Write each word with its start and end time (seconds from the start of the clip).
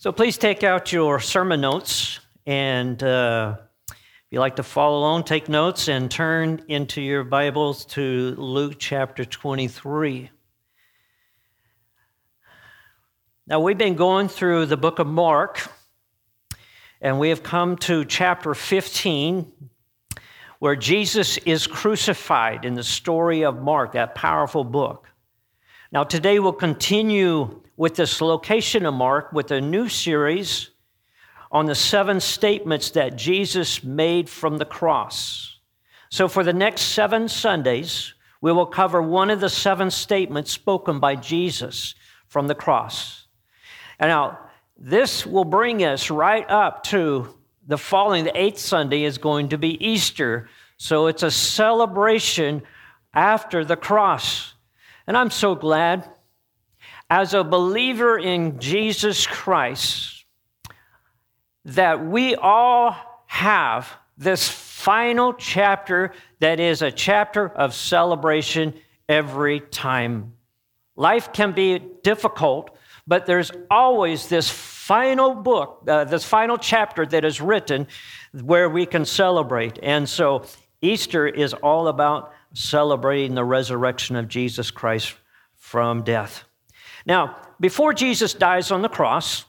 So 0.00 0.12
please 0.12 0.38
take 0.38 0.64
out 0.64 0.94
your 0.94 1.20
sermon 1.20 1.60
notes, 1.60 2.20
and 2.46 3.02
uh, 3.02 3.56
if 3.90 3.96
you 4.30 4.40
like 4.40 4.56
to 4.56 4.62
follow 4.62 5.00
along, 5.00 5.24
take 5.24 5.46
notes 5.46 5.88
and 5.88 6.10
turn 6.10 6.64
into 6.68 7.02
your 7.02 7.22
Bibles 7.22 7.84
to 7.84 8.34
Luke 8.38 8.76
chapter 8.78 9.26
23. 9.26 10.30
Now, 13.46 13.60
we've 13.60 13.76
been 13.76 13.94
going 13.94 14.28
through 14.28 14.64
the 14.64 14.78
book 14.78 15.00
of 15.00 15.06
Mark, 15.06 15.70
and 17.02 17.20
we 17.20 17.28
have 17.28 17.42
come 17.42 17.76
to 17.80 18.06
chapter 18.06 18.54
15, 18.54 19.52
where 20.60 20.76
Jesus 20.76 21.36
is 21.36 21.66
crucified 21.66 22.64
in 22.64 22.72
the 22.72 22.82
story 22.82 23.44
of 23.44 23.60
Mark, 23.60 23.92
that 23.92 24.14
powerful 24.14 24.64
book. 24.64 25.10
Now, 25.92 26.04
today 26.04 26.38
we'll 26.38 26.54
continue 26.54 27.60
with 27.80 27.96
this 27.96 28.20
location 28.20 28.84
of 28.84 28.92
Mark 28.92 29.32
with 29.32 29.50
a 29.50 29.58
new 29.58 29.88
series 29.88 30.68
on 31.50 31.64
the 31.64 31.74
seven 31.74 32.20
statements 32.20 32.90
that 32.90 33.16
Jesus 33.16 33.82
made 33.82 34.28
from 34.28 34.58
the 34.58 34.66
cross. 34.66 35.56
So, 36.10 36.28
for 36.28 36.44
the 36.44 36.52
next 36.52 36.82
seven 36.82 37.26
Sundays, 37.26 38.12
we 38.42 38.52
will 38.52 38.66
cover 38.66 39.00
one 39.00 39.30
of 39.30 39.40
the 39.40 39.48
seven 39.48 39.90
statements 39.90 40.52
spoken 40.52 41.00
by 41.00 41.16
Jesus 41.16 41.94
from 42.26 42.48
the 42.48 42.54
cross. 42.54 43.26
And 43.98 44.10
now, 44.10 44.38
this 44.76 45.24
will 45.24 45.46
bring 45.46 45.82
us 45.82 46.10
right 46.10 46.44
up 46.50 46.82
to 46.88 47.34
the 47.66 47.78
following, 47.78 48.24
the 48.24 48.38
eighth 48.38 48.58
Sunday 48.58 49.04
is 49.04 49.16
going 49.16 49.48
to 49.48 49.56
be 49.56 49.82
Easter. 49.82 50.50
So, 50.76 51.06
it's 51.06 51.22
a 51.22 51.30
celebration 51.30 52.60
after 53.14 53.64
the 53.64 53.76
cross. 53.76 54.52
And 55.06 55.16
I'm 55.16 55.30
so 55.30 55.54
glad 55.54 56.06
as 57.10 57.34
a 57.34 57.42
believer 57.42 58.16
in 58.16 58.60
Jesus 58.60 59.26
Christ 59.26 60.24
that 61.64 62.06
we 62.06 62.36
all 62.36 62.96
have 63.26 63.92
this 64.16 64.48
final 64.48 65.34
chapter 65.34 66.12
that 66.38 66.60
is 66.60 66.82
a 66.82 66.92
chapter 66.92 67.48
of 67.48 67.74
celebration 67.74 68.74
every 69.08 69.60
time. 69.60 70.32
Life 70.94 71.32
can 71.32 71.52
be 71.52 71.80
difficult, 72.02 72.76
but 73.06 73.26
there's 73.26 73.50
always 73.70 74.28
this 74.28 74.48
final 74.48 75.34
book, 75.34 75.84
uh, 75.88 76.04
this 76.04 76.24
final 76.24 76.58
chapter 76.58 77.04
that 77.06 77.24
is 77.24 77.40
written 77.40 77.88
where 78.32 78.68
we 78.68 78.86
can 78.86 79.04
celebrate. 79.04 79.78
And 79.82 80.08
so 80.08 80.44
Easter 80.80 81.26
is 81.26 81.54
all 81.54 81.88
about 81.88 82.32
celebrating 82.54 83.34
the 83.34 83.44
resurrection 83.44 84.16
of 84.16 84.28
Jesus 84.28 84.70
Christ 84.70 85.14
from 85.56 86.02
death. 86.02 86.44
Now, 87.06 87.36
before 87.58 87.92
Jesus 87.92 88.34
dies 88.34 88.70
on 88.70 88.82
the 88.82 88.88
cross, 88.88 89.44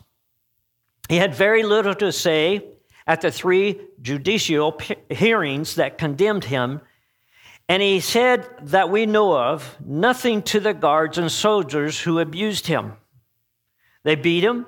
he 1.09 1.17
had 1.17 1.35
very 1.35 1.63
little 1.63 1.95
to 1.95 2.11
say 2.11 2.66
at 3.08 3.21
the 3.21 3.31
three 3.31 3.80
judicial 4.02 4.80
hearings 5.09 5.75
that 5.75 5.97
condemned 5.97 6.45
him. 6.45 6.81
And 7.67 7.81
he 7.81 7.99
said 7.99 8.47
that 8.63 8.89
we 8.89 9.05
know 9.05 9.38
of 9.38 9.77
nothing 9.85 10.41
to 10.43 10.59
the 10.59 10.73
guards 10.73 11.17
and 11.17 11.31
soldiers 11.31 11.99
who 11.99 12.19
abused 12.19 12.67
him. 12.67 12.93
They 14.03 14.15
beat 14.15 14.43
him, 14.43 14.65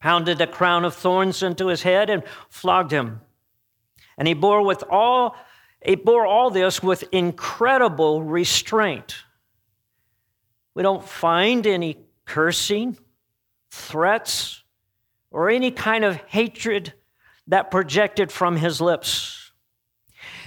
pounded 0.00 0.40
a 0.40 0.46
crown 0.46 0.84
of 0.84 0.94
thorns 0.94 1.42
into 1.42 1.68
his 1.68 1.82
head, 1.82 2.10
and 2.10 2.22
flogged 2.48 2.92
him. 2.92 3.20
And 4.16 4.28
he 4.28 4.34
bore 4.34 4.64
with 4.64 4.84
all 4.90 5.36
he 5.84 5.96
bore 5.96 6.26
all 6.26 6.50
this 6.50 6.82
with 6.82 7.04
incredible 7.10 8.22
restraint. 8.22 9.16
We 10.74 10.82
don't 10.82 11.06
find 11.06 11.66
any 11.66 11.98
cursing, 12.24 12.98
threats, 13.70 14.62
or 15.30 15.50
any 15.50 15.70
kind 15.70 16.04
of 16.04 16.16
hatred 16.26 16.92
that 17.48 17.70
projected 17.70 18.30
from 18.30 18.56
his 18.56 18.80
lips. 18.80 19.52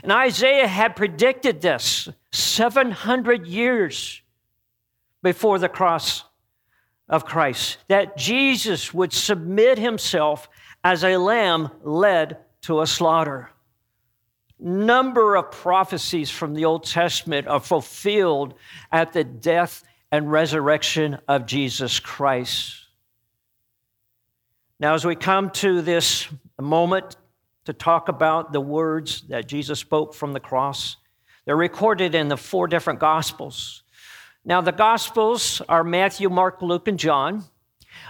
And 0.04 0.12
Isaiah 0.12 0.68
had 0.68 0.96
predicted 0.96 1.62
this 1.62 2.10
700 2.32 3.48
years 3.48 4.22
before 5.24 5.58
the 5.58 5.70
cross 5.70 6.24
of 7.10 7.26
Christ 7.26 7.78
that 7.88 8.18
Jesus 8.18 8.94
would 8.94 9.14
submit 9.14 9.78
himself 9.78 10.50
as 10.84 11.04
a 11.04 11.18
lamb 11.18 11.72
led 11.82 12.38
to 12.62 12.82
a 12.82 12.88
slaughter. 12.88 13.50
Number 14.60 15.36
of 15.36 15.52
prophecies 15.52 16.30
from 16.30 16.54
the 16.54 16.66
Old 16.66 16.86
Testament 16.86 17.48
are 17.48 17.60
fulfilled 17.60 18.54
at 18.92 19.14
the 19.14 19.24
death 19.24 19.84
and 20.12 20.32
resurrection 20.32 21.18
of 21.28 21.46
Jesus 21.46 22.00
Christ. 22.00 22.86
Now, 24.80 24.94
as 24.94 25.06
we 25.06 25.16
come 25.16 25.50
to 25.52 25.82
this 25.82 26.28
moment 26.60 27.16
to 27.66 27.74
talk 27.74 28.10
about 28.10 28.52
the 28.52 28.62
words 28.62 29.22
that 29.30 29.48
Jesus 29.48 29.80
spoke 29.80 30.14
from 30.14 30.34
the 30.34 30.40
cross, 30.40 30.98
they're 31.46 31.56
recorded 31.56 32.16
in 32.16 32.28
the 32.28 32.38
four 32.38 32.68
different 32.68 33.00
Gospels. 33.00 33.84
Now, 34.44 34.62
the 34.62 34.72
Gospels 34.72 35.62
are 35.70 35.84
Matthew, 35.84 36.30
Mark, 36.30 36.62
Luke, 36.62 36.88
and 36.88 37.00
John. 37.00 37.44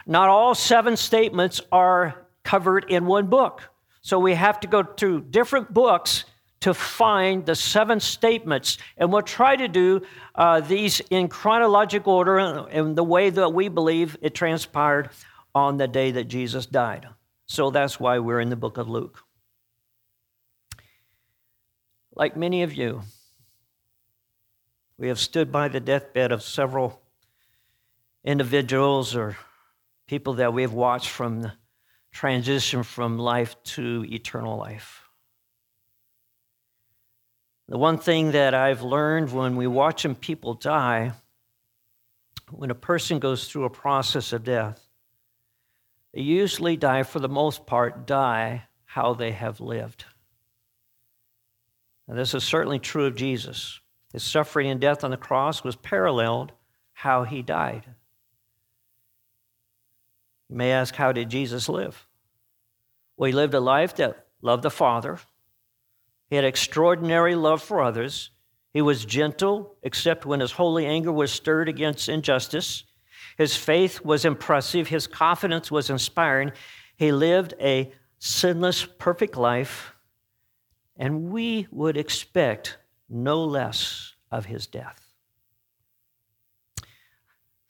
Not 0.05 0.29
all 0.29 0.55
seven 0.55 0.97
statements 0.97 1.61
are 1.72 2.28
covered 2.44 2.85
in 2.89 3.05
one 3.05 3.28
book. 3.28 3.61
So 4.01 4.19
we 4.19 4.35
have 4.35 4.59
to 4.61 4.67
go 4.67 4.84
to 4.84 5.22
different 5.22 5.73
books 5.73 6.25
to 6.66 6.74
find 6.74 7.46
the 7.46 7.53
seven 7.53 8.00
statements. 8.00 8.80
And 8.98 9.14
we'll 9.14 9.22
try 9.22 9.56
to 9.56 9.68
do 9.68 10.02
uh, 10.34 10.62
these 10.62 11.00
in 11.12 11.28
chronological 11.28 12.12
order 12.12 12.40
in 12.40 12.96
the 12.96 13.03
way 13.03 13.30
that 13.30 13.53
we 13.53 13.68
believe 13.68 14.18
it 14.24 14.34
transpired 14.34 15.12
on 15.53 15.78
the 15.78 15.88
day 15.88 16.09
that 16.09 16.24
Jesus 16.24 16.66
died. 16.66 17.08
So 17.46 17.70
that's 17.70 18.00
why 18.00 18.18
we're 18.18 18.40
in 18.40 18.50
the 18.50 18.56
book 18.56 18.80
of 18.80 18.90
Luke. 18.90 19.22
Like 22.16 22.36
many 22.36 22.64
of 22.64 22.74
you, 22.74 23.03
we 24.97 25.09
have 25.09 25.20
stood 25.20 25.52
by 25.52 25.68
the 25.68 25.80
deathbed 25.80 26.32
of 26.32 26.42
several 26.42 27.00
individuals 28.24 29.16
or 29.16 29.38
people 30.08 30.34
that 30.34 30.52
we 30.52 30.64
have 30.64 30.74
watched 30.74 31.09
from 31.09 31.42
the 31.42 31.53
transition 32.12 32.82
from 32.82 33.20
life 33.20 33.56
to 33.66 34.03
eternal 34.09 34.58
life. 34.58 35.04
The 37.68 37.78
one 37.78 37.98
thing 37.98 38.31
that 38.31 38.53
I've 38.53 38.84
learned 38.84 39.31
when 39.31 39.56
we 39.56 39.66
watching 39.66 40.16
people 40.16 40.53
die, 40.53 41.14
when 42.52 42.70
a 42.70 42.76
person 42.76 43.18
goes 43.20 43.48
through 43.48 43.66
a 43.66 43.72
process 43.72 44.34
of 44.34 44.44
death, 44.44 44.88
they 46.14 46.22
usually 46.22 46.78
die, 46.78 47.03
for 47.03 47.20
the 47.20 47.28
most 47.28 47.66
part, 47.66 48.06
die 48.06 48.64
how 48.86 49.14
they 49.14 49.31
have 49.31 49.59
lived. 49.59 50.06
And 52.08 52.18
this 52.18 52.34
is 52.34 52.44
certainly 52.44 52.80
true 52.80 53.06
of 53.06 53.16
Jesus. 53.16 53.80
His 54.14 54.24
suffering 54.24 54.70
and 54.70 54.80
death 54.80 55.03
on 55.03 55.12
the 55.12 55.18
cross 55.18 55.64
was 55.64 55.76
paralleled 55.76 56.53
how 56.94 57.24
he 57.24 57.42
died. 57.42 57.84
You 60.50 60.56
may 60.56 60.72
ask, 60.72 60.96
how 60.96 61.12
did 61.12 61.30
Jesus 61.30 61.68
live? 61.68 62.08
Well, 63.18 63.28
he 63.28 63.34
lived 63.34 63.56
a 63.56 63.59
life 63.59 63.96
that 63.96 64.28
loved 64.42 64.64
the 64.64 64.70
Father, 64.70 65.20
he 66.30 66.36
had 66.36 66.46
extraordinary 66.46 67.36
love 67.36 67.62
for 67.62 67.81
others. 67.81 68.31
He 68.74 68.81
was 68.81 69.06
gentle, 69.06 69.75
except 69.84 70.25
when 70.25 70.40
his 70.40 70.52
holy 70.52 70.86
anger 70.86 71.12
was 71.12 71.31
stirred 71.31 71.69
against 71.69 72.09
injustice. 72.09 72.84
His 73.38 73.56
faith 73.56 74.03
was 74.03 74.25
impressive. 74.25 74.88
His 74.88 75.08
confidence 75.08 75.72
was 75.72 75.90
inspiring. 75.90 76.52
He 76.97 77.12
lived 77.12 77.53
a 77.59 77.91
sinless, 78.19 78.85
perfect 78.85 79.38
life, 79.38 79.94
and 80.97 81.30
we 81.31 81.68
would 81.72 81.97
expect 81.97 82.78
no 83.09 83.44
less 83.44 84.14
of 84.31 84.46
his 84.46 84.68
death. 84.68 85.02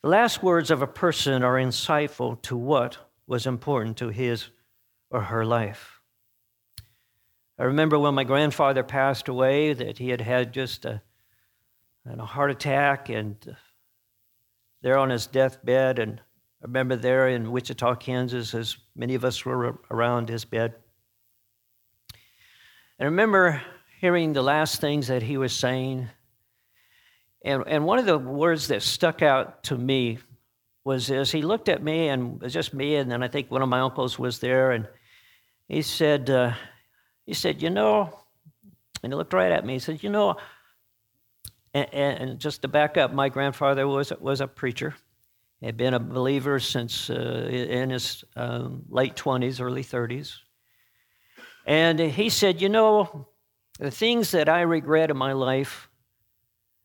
The 0.02 0.08
last 0.08 0.42
words 0.42 0.70
of 0.70 0.82
a 0.82 0.86
person 0.86 1.42
are 1.42 1.56
insightful 1.56 2.40
to 2.42 2.56
what 2.56 2.98
was 3.26 3.46
important 3.46 3.96
to 3.98 4.08
his 4.08 4.50
or 5.10 5.22
her 5.22 5.44
life. 5.44 5.95
I 7.58 7.64
remember 7.64 7.98
when 7.98 8.14
my 8.14 8.24
grandfather 8.24 8.82
passed 8.82 9.28
away 9.28 9.72
that 9.72 9.96
he 9.96 10.10
had 10.10 10.20
had 10.20 10.52
just 10.52 10.84
a, 10.84 11.00
a 12.04 12.24
heart 12.24 12.50
attack 12.50 13.08
and 13.08 13.36
there 14.82 14.98
on 14.98 15.08
his 15.08 15.26
deathbed. 15.26 15.98
And 15.98 16.20
I 16.62 16.66
remember 16.66 16.96
there 16.96 17.28
in 17.28 17.50
Wichita, 17.50 17.94
Kansas, 17.96 18.54
as 18.54 18.76
many 18.94 19.14
of 19.14 19.24
us 19.24 19.44
were 19.44 19.78
around 19.90 20.28
his 20.28 20.44
bed. 20.44 20.74
And 22.98 23.06
I 23.06 23.10
remember 23.10 23.62
hearing 24.00 24.34
the 24.34 24.42
last 24.42 24.80
things 24.80 25.08
that 25.08 25.22
he 25.22 25.38
was 25.38 25.54
saying. 25.54 26.08
And, 27.42 27.64
and 27.66 27.86
one 27.86 27.98
of 27.98 28.06
the 28.06 28.18
words 28.18 28.68
that 28.68 28.82
stuck 28.82 29.22
out 29.22 29.62
to 29.64 29.76
me 29.76 30.18
was 30.84 31.10
as 31.10 31.32
he 31.32 31.42
looked 31.42 31.68
at 31.68 31.82
me, 31.82 32.08
and 32.08 32.36
it 32.36 32.42
was 32.42 32.52
just 32.52 32.74
me, 32.74 32.96
and 32.96 33.10
then 33.10 33.22
I 33.22 33.28
think 33.28 33.50
one 33.50 33.62
of 33.62 33.68
my 33.68 33.80
uncles 33.80 34.18
was 34.18 34.38
there, 34.38 34.70
and 34.70 34.86
he 35.68 35.82
said, 35.82 36.30
uh, 36.30 36.52
he 37.26 37.34
said, 37.34 37.60
You 37.60 37.70
know, 37.70 38.18
and 39.02 39.12
he 39.12 39.16
looked 39.16 39.32
right 39.32 39.52
at 39.52 39.66
me. 39.66 39.74
He 39.74 39.78
said, 39.78 40.02
You 40.02 40.10
know, 40.10 40.36
and, 41.74 41.88
and 41.92 42.38
just 42.38 42.62
to 42.62 42.68
back 42.68 42.96
up, 42.96 43.12
my 43.12 43.28
grandfather 43.28 43.86
was, 43.86 44.12
was 44.20 44.40
a 44.40 44.46
preacher. 44.46 44.94
He 45.60 45.66
had 45.66 45.76
been 45.76 45.94
a 45.94 46.00
believer 46.00 46.60
since 46.60 47.10
uh, 47.10 47.48
in 47.50 47.90
his 47.90 48.24
um, 48.36 48.84
late 48.88 49.16
20s, 49.16 49.60
early 49.60 49.84
30s. 49.84 50.36
And 51.66 51.98
he 51.98 52.30
said, 52.30 52.62
You 52.62 52.68
know, 52.68 53.28
the 53.78 53.90
things 53.90 54.30
that 54.30 54.48
I 54.48 54.62
regret 54.62 55.10
in 55.10 55.16
my 55.16 55.32
life. 55.32 55.90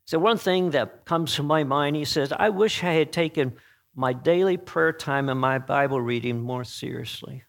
So, 0.05 0.19
one 0.19 0.37
thing 0.37 0.71
that 0.71 1.05
comes 1.05 1.35
to 1.35 1.43
my 1.43 1.63
mind, 1.63 1.95
he 1.95 2.05
says, 2.05 2.33
I 2.33 2.49
wish 2.49 2.83
I 2.83 2.93
had 2.93 3.13
taken 3.13 3.53
my 3.95 4.13
daily 4.13 4.57
prayer 4.57 4.91
time 4.91 5.29
and 5.29 5.39
my 5.39 5.59
Bible 5.59 6.01
reading 6.01 6.41
more 6.41 6.63
seriously. 6.63 7.43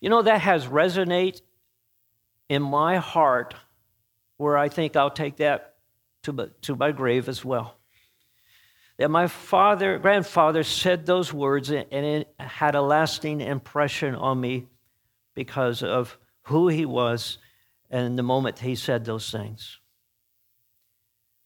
You 0.00 0.10
know, 0.10 0.22
that 0.22 0.40
has 0.40 0.66
resonate 0.66 1.40
in 2.48 2.62
my 2.62 2.96
heart 2.96 3.54
where 4.36 4.56
I 4.56 4.68
think 4.68 4.96
I'll 4.96 5.10
take 5.10 5.36
that 5.36 5.74
to, 6.24 6.50
to 6.62 6.76
my 6.76 6.92
grave 6.92 7.28
as 7.28 7.44
well. 7.44 7.76
That 8.98 9.10
my 9.10 9.26
father, 9.26 9.98
grandfather 9.98 10.62
said 10.62 11.06
those 11.06 11.32
words 11.32 11.70
and 11.70 11.86
it 11.90 12.34
had 12.38 12.74
a 12.74 12.82
lasting 12.82 13.40
impression 13.40 14.14
on 14.14 14.40
me 14.40 14.66
because 15.34 15.82
of 15.82 16.18
who 16.42 16.68
he 16.68 16.86
was 16.86 17.38
and 17.90 18.18
the 18.18 18.22
moment 18.22 18.58
he 18.58 18.74
said 18.74 19.04
those 19.04 19.30
things. 19.30 19.78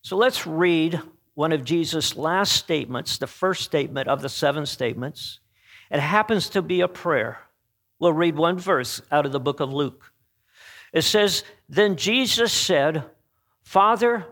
So 0.01 0.17
let's 0.17 0.47
read 0.47 0.99
one 1.33 1.51
of 1.51 1.63
Jesus' 1.63 2.15
last 2.15 2.53
statements, 2.53 3.17
the 3.17 3.27
first 3.27 3.63
statement 3.63 4.07
of 4.07 4.21
the 4.21 4.29
seven 4.29 4.65
statements. 4.65 5.39
It 5.89 5.99
happens 5.99 6.49
to 6.49 6.61
be 6.61 6.81
a 6.81 6.87
prayer. 6.87 7.39
We'll 8.01 8.13
read 8.13 8.35
one 8.35 8.57
verse 8.57 8.99
out 9.11 9.27
of 9.27 9.31
the 9.31 9.39
book 9.39 9.59
of 9.59 9.71
Luke. 9.71 10.11
It 10.91 11.03
says, 11.03 11.43
Then 11.69 11.97
Jesus 11.97 12.51
said, 12.51 13.03
Father, 13.61 14.25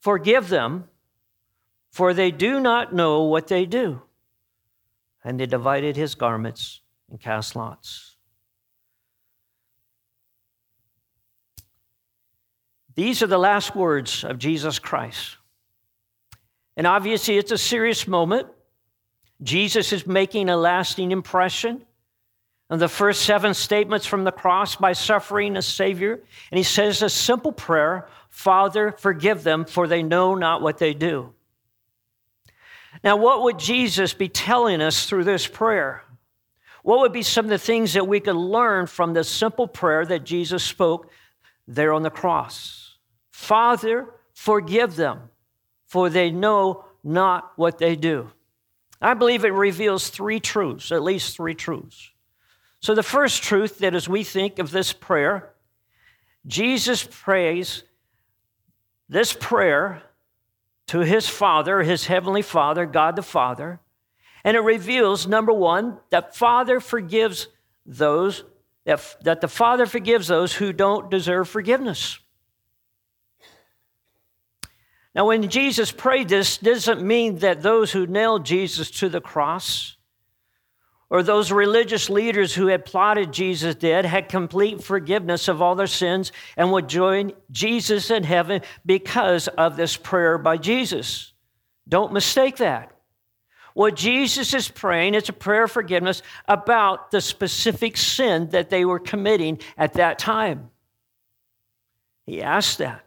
forgive 0.00 0.48
them, 0.48 0.84
for 1.90 2.14
they 2.14 2.30
do 2.30 2.60
not 2.60 2.94
know 2.94 3.24
what 3.24 3.48
they 3.48 3.66
do. 3.66 4.00
And 5.24 5.40
they 5.40 5.46
divided 5.46 5.96
his 5.96 6.14
garments 6.14 6.82
and 7.10 7.20
cast 7.20 7.56
lots. 7.56 8.14
These 12.94 13.24
are 13.24 13.26
the 13.26 13.38
last 13.38 13.74
words 13.74 14.22
of 14.22 14.38
Jesus 14.38 14.78
Christ. 14.78 15.36
And 16.76 16.86
obviously, 16.86 17.38
it's 17.38 17.50
a 17.50 17.58
serious 17.58 18.06
moment. 18.06 18.46
Jesus 19.42 19.92
is 19.92 20.06
making 20.06 20.48
a 20.48 20.56
lasting 20.56 21.10
impression 21.10 21.85
on 22.68 22.78
the 22.78 22.88
first 22.88 23.22
seven 23.22 23.54
statements 23.54 24.06
from 24.06 24.24
the 24.24 24.32
cross 24.32 24.76
by 24.76 24.92
suffering 24.92 25.56
a 25.56 25.62
Savior. 25.62 26.20
And 26.50 26.58
he 26.58 26.64
says 26.64 27.02
a 27.02 27.08
simple 27.08 27.52
prayer 27.52 28.08
Father, 28.28 28.92
forgive 28.92 29.44
them, 29.44 29.64
for 29.64 29.86
they 29.86 30.02
know 30.02 30.34
not 30.34 30.60
what 30.60 30.76
they 30.76 30.92
do. 30.92 31.32
Now, 33.02 33.16
what 33.16 33.42
would 33.44 33.58
Jesus 33.58 34.12
be 34.12 34.28
telling 34.28 34.82
us 34.82 35.06
through 35.06 35.24
this 35.24 35.46
prayer? 35.46 36.02
What 36.82 37.00
would 37.00 37.12
be 37.12 37.22
some 37.22 37.46
of 37.46 37.50
the 37.50 37.58
things 37.58 37.94
that 37.94 38.06
we 38.06 38.20
could 38.20 38.36
learn 38.36 38.86
from 38.86 39.14
the 39.14 39.24
simple 39.24 39.66
prayer 39.66 40.04
that 40.04 40.24
Jesus 40.24 40.62
spoke 40.62 41.10
there 41.66 41.94
on 41.94 42.02
the 42.02 42.10
cross? 42.10 42.96
Father, 43.30 44.06
forgive 44.34 44.96
them, 44.96 45.30
for 45.86 46.10
they 46.10 46.30
know 46.30 46.84
not 47.02 47.52
what 47.56 47.78
they 47.78 47.96
do. 47.96 48.30
I 49.00 49.14
believe 49.14 49.44
it 49.44 49.52
reveals 49.52 50.08
three 50.08 50.40
truths, 50.40 50.92
at 50.92 51.02
least 51.02 51.36
three 51.36 51.54
truths. 51.54 52.10
So, 52.86 52.94
the 52.94 53.02
first 53.02 53.42
truth 53.42 53.78
that 53.78 53.96
as 53.96 54.08
we 54.08 54.22
think 54.22 54.60
of 54.60 54.70
this 54.70 54.92
prayer, 54.92 55.52
Jesus 56.46 57.02
prays 57.02 57.82
this 59.08 59.32
prayer 59.32 60.04
to 60.86 61.00
his 61.00 61.28
Father, 61.28 61.82
his 61.82 62.06
heavenly 62.06 62.42
Father, 62.42 62.86
God 62.86 63.16
the 63.16 63.24
Father, 63.24 63.80
and 64.44 64.56
it 64.56 64.60
reveals, 64.60 65.26
number 65.26 65.52
one, 65.52 65.98
that 66.10 66.36
Father 66.36 66.78
forgives 66.78 67.48
those, 67.84 68.44
that, 68.84 69.16
that 69.22 69.40
the 69.40 69.48
Father 69.48 69.86
forgives 69.86 70.28
those 70.28 70.52
who 70.52 70.72
don't 70.72 71.10
deserve 71.10 71.48
forgiveness. 71.48 72.20
Now, 75.12 75.26
when 75.26 75.50
Jesus 75.50 75.90
prayed 75.90 76.28
this, 76.28 76.58
doesn't 76.58 77.02
mean 77.02 77.38
that 77.38 77.62
those 77.62 77.90
who 77.90 78.06
nailed 78.06 78.46
Jesus 78.46 78.92
to 78.92 79.08
the 79.08 79.20
cross 79.20 79.95
or 81.08 81.22
those 81.22 81.52
religious 81.52 82.10
leaders 82.10 82.54
who 82.54 82.66
had 82.66 82.84
plotted 82.84 83.32
Jesus 83.32 83.74
dead 83.76 84.04
had 84.04 84.28
complete 84.28 84.82
forgiveness 84.82 85.48
of 85.48 85.62
all 85.62 85.74
their 85.74 85.86
sins 85.86 86.32
and 86.56 86.72
would 86.72 86.88
join 86.88 87.32
Jesus 87.50 88.10
in 88.10 88.24
heaven 88.24 88.62
because 88.84 89.46
of 89.48 89.76
this 89.76 89.96
prayer 89.96 90.36
by 90.36 90.56
Jesus. 90.56 91.32
Don't 91.88 92.12
mistake 92.12 92.56
that. 92.56 92.92
What 93.74 93.94
Jesus 93.94 94.54
is 94.54 94.68
praying 94.68 95.14
is 95.14 95.28
a 95.28 95.34
prayer 95.34 95.64
of 95.64 95.70
forgiveness 95.70 96.22
about 96.48 97.10
the 97.10 97.20
specific 97.20 97.96
sin 97.96 98.48
that 98.50 98.70
they 98.70 98.84
were 98.84 98.98
committing 98.98 99.60
at 99.76 99.92
that 99.94 100.18
time. 100.18 100.70
He 102.24 102.42
asked 102.42 102.78
that. 102.78 103.04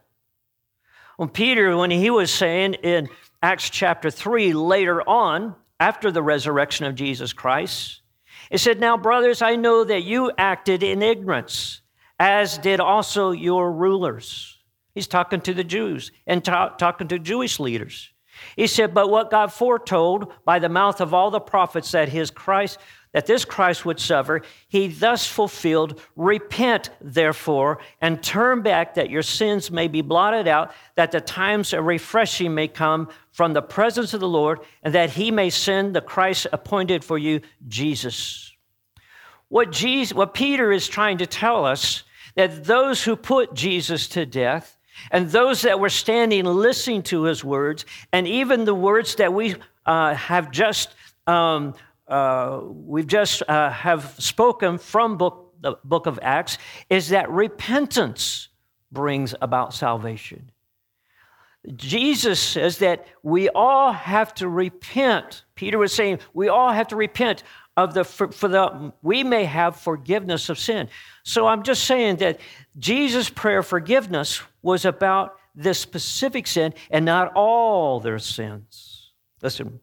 When 1.16 1.28
Peter, 1.28 1.76
when 1.76 1.90
he 1.90 2.08
was 2.08 2.30
saying 2.30 2.74
in 2.74 3.08
Acts 3.42 3.68
chapter 3.68 4.10
3, 4.10 4.54
later 4.54 5.02
on, 5.06 5.54
after 5.80 6.12
the 6.12 6.22
resurrection 6.22 6.86
of 6.86 6.94
Jesus 6.94 7.32
Christ, 7.32 8.02
it 8.50 8.58
said, 8.58 8.78
Now, 8.78 8.96
brothers, 8.96 9.42
I 9.42 9.56
know 9.56 9.82
that 9.82 10.02
you 10.02 10.30
acted 10.36 10.82
in 10.82 11.02
ignorance, 11.02 11.80
as 12.18 12.58
did 12.58 12.78
also 12.78 13.30
your 13.30 13.72
rulers. 13.72 14.58
He's 14.94 15.06
talking 15.06 15.40
to 15.42 15.54
the 15.54 15.64
Jews 15.64 16.12
and 16.26 16.44
ta- 16.44 16.70
talking 16.70 17.08
to 17.08 17.18
Jewish 17.18 17.58
leaders. 17.58 18.10
He 18.56 18.66
said, 18.66 18.94
But 18.94 19.10
what 19.10 19.30
God 19.30 19.52
foretold 19.52 20.32
by 20.44 20.58
the 20.58 20.68
mouth 20.68 21.00
of 21.00 21.14
all 21.14 21.30
the 21.30 21.40
prophets 21.40 21.92
that 21.92 22.08
his 22.08 22.30
Christ 22.30 22.78
that 23.12 23.26
this 23.26 23.44
Christ 23.44 23.84
would 23.84 23.98
suffer, 23.98 24.42
he 24.68 24.88
thus 24.88 25.26
fulfilled. 25.26 26.00
Repent, 26.16 26.90
therefore, 27.00 27.78
and 28.00 28.22
turn 28.22 28.62
back 28.62 28.94
that 28.94 29.10
your 29.10 29.22
sins 29.22 29.70
may 29.70 29.88
be 29.88 30.00
blotted 30.00 30.46
out, 30.46 30.72
that 30.94 31.10
the 31.10 31.20
times 31.20 31.72
of 31.72 31.84
refreshing 31.84 32.54
may 32.54 32.68
come 32.68 33.08
from 33.32 33.52
the 33.52 33.62
presence 33.62 34.14
of 34.14 34.20
the 34.20 34.28
Lord, 34.28 34.60
and 34.82 34.94
that 34.94 35.10
he 35.10 35.30
may 35.30 35.50
send 35.50 35.94
the 35.94 36.00
Christ 36.00 36.46
appointed 36.52 37.04
for 37.04 37.18
you, 37.18 37.40
Jesus. 37.66 38.52
What, 39.48 39.72
Jesus, 39.72 40.14
what 40.14 40.34
Peter 40.34 40.70
is 40.70 40.86
trying 40.86 41.18
to 41.18 41.26
tell 41.26 41.64
us 41.64 42.04
that 42.36 42.64
those 42.64 43.02
who 43.02 43.16
put 43.16 43.54
Jesus 43.54 44.06
to 44.08 44.24
death, 44.24 44.76
and 45.10 45.30
those 45.30 45.62
that 45.62 45.80
were 45.80 45.88
standing 45.88 46.44
listening 46.44 47.02
to 47.02 47.24
his 47.24 47.42
words, 47.42 47.86
and 48.12 48.28
even 48.28 48.64
the 48.64 48.74
words 48.74 49.16
that 49.16 49.32
we 49.32 49.56
uh, 49.86 50.14
have 50.14 50.50
just 50.50 50.94
um, 51.26 51.74
uh, 52.10 52.60
we've 52.64 53.06
just 53.06 53.42
uh, 53.48 53.70
have 53.70 54.14
spoken 54.18 54.78
from 54.78 55.16
book, 55.16 55.54
the 55.60 55.76
book 55.84 56.06
of 56.06 56.18
Acts 56.22 56.58
is 56.88 57.10
that 57.10 57.30
repentance 57.30 58.48
brings 58.90 59.34
about 59.40 59.72
salvation. 59.72 60.50
Jesus 61.76 62.40
says 62.40 62.78
that 62.78 63.06
we 63.22 63.48
all 63.50 63.92
have 63.92 64.34
to 64.34 64.48
repent. 64.48 65.44
Peter 65.54 65.78
was 65.78 65.92
saying 65.92 66.18
we 66.32 66.48
all 66.48 66.72
have 66.72 66.88
to 66.88 66.96
repent 66.96 67.42
of 67.76 67.94
the 67.94 68.04
for, 68.04 68.32
for 68.32 68.48
the 68.48 68.92
we 69.02 69.22
may 69.22 69.44
have 69.44 69.76
forgiveness 69.76 70.48
of 70.48 70.58
sin. 70.58 70.88
So 71.22 71.46
I'm 71.46 71.62
just 71.62 71.84
saying 71.84 72.16
that 72.16 72.40
Jesus' 72.78 73.28
prayer 73.28 73.62
forgiveness 73.62 74.42
was 74.62 74.84
about 74.84 75.36
this 75.54 75.78
specific 75.78 76.46
sin 76.46 76.72
and 76.90 77.04
not 77.04 77.32
all 77.34 78.00
their 78.00 78.18
sins. 78.18 79.12
Listen, 79.42 79.80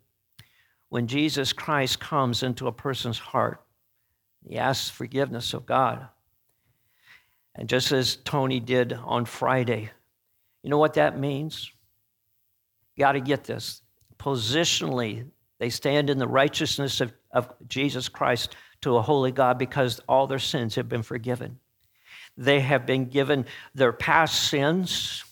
when 0.89 1.07
Jesus 1.07 1.53
Christ 1.53 1.99
comes 1.99 2.43
into 2.43 2.67
a 2.67 2.71
person's 2.71 3.19
heart, 3.19 3.61
he 4.47 4.57
asks 4.57 4.89
forgiveness 4.89 5.53
of 5.53 5.65
God. 5.65 6.07
And 7.55 7.67
just 7.67 7.91
as 7.91 8.17
Tony 8.17 8.59
did 8.59 8.93
on 8.93 9.25
Friday, 9.25 9.89
you 10.63 10.69
know 10.69 10.77
what 10.77 10.93
that 10.93 11.19
means? 11.19 11.71
You 12.95 13.01
got 13.01 13.13
to 13.13 13.19
get 13.19 13.43
this. 13.43 13.81
Positionally, 14.17 15.25
they 15.59 15.69
stand 15.69 16.09
in 16.09 16.17
the 16.17 16.27
righteousness 16.27 17.01
of, 17.01 17.13
of 17.31 17.51
Jesus 17.67 18.09
Christ 18.09 18.55
to 18.81 18.97
a 18.97 19.01
holy 19.01 19.31
God 19.31 19.57
because 19.57 19.99
all 20.07 20.27
their 20.27 20.39
sins 20.39 20.75
have 20.75 20.87
been 20.87 21.03
forgiven. 21.03 21.59
They 22.37 22.59
have 22.59 22.85
been 22.85 23.05
given 23.05 23.45
their 23.73 23.91
past 23.91 24.49
sins 24.49 25.23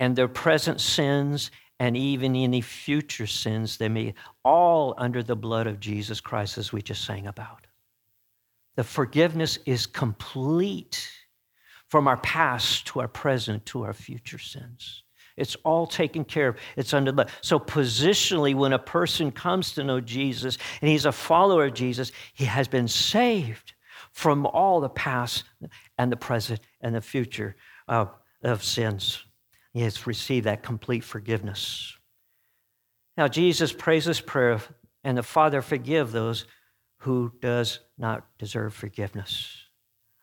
and 0.00 0.16
their 0.16 0.28
present 0.28 0.80
sins 0.80 1.50
and 1.78 1.96
even 1.96 2.34
any 2.34 2.60
future 2.60 3.26
sins 3.26 3.76
they 3.76 3.88
may, 3.88 4.14
all 4.44 4.94
under 4.98 5.22
the 5.22 5.36
blood 5.36 5.66
of 5.66 5.80
Jesus 5.80 6.20
Christ, 6.20 6.58
as 6.58 6.72
we 6.72 6.80
just 6.82 7.04
sang 7.04 7.26
about. 7.26 7.66
The 8.76 8.84
forgiveness 8.84 9.58
is 9.66 9.86
complete 9.86 11.10
from 11.88 12.08
our 12.08 12.16
past 12.18 12.86
to 12.88 13.00
our 13.00 13.08
present 13.08 13.64
to 13.66 13.82
our 13.82 13.92
future 13.92 14.38
sins. 14.38 15.02
It's 15.36 15.56
all 15.64 15.86
taken 15.86 16.24
care 16.24 16.48
of. 16.48 16.56
It's 16.76 16.94
under 16.94 17.12
the 17.12 17.26
so 17.42 17.58
positionally, 17.58 18.54
when 18.54 18.72
a 18.72 18.78
person 18.78 19.30
comes 19.30 19.72
to 19.72 19.84
know 19.84 20.00
Jesus 20.00 20.56
and 20.80 20.90
he's 20.90 21.04
a 21.04 21.12
follower 21.12 21.66
of 21.66 21.74
Jesus, 21.74 22.10
he 22.32 22.46
has 22.46 22.68
been 22.68 22.88
saved 22.88 23.74
from 24.12 24.46
all 24.46 24.80
the 24.80 24.88
past 24.88 25.44
and 25.98 26.10
the 26.10 26.16
present 26.16 26.60
and 26.80 26.94
the 26.94 27.02
future 27.02 27.54
of, 27.86 28.10
of 28.42 28.64
sins. 28.64 29.22
He 29.76 29.82
has 29.82 30.06
received 30.06 30.46
that 30.46 30.62
complete 30.62 31.04
forgiveness. 31.04 31.94
Now, 33.18 33.28
Jesus 33.28 33.74
prays 33.74 34.06
this 34.06 34.22
prayer, 34.22 34.58
and 35.04 35.18
the 35.18 35.22
Father 35.22 35.60
forgive 35.60 36.12
those 36.12 36.46
who 37.00 37.30
does 37.42 37.80
not 37.98 38.24
deserve 38.38 38.72
forgiveness. 38.72 39.54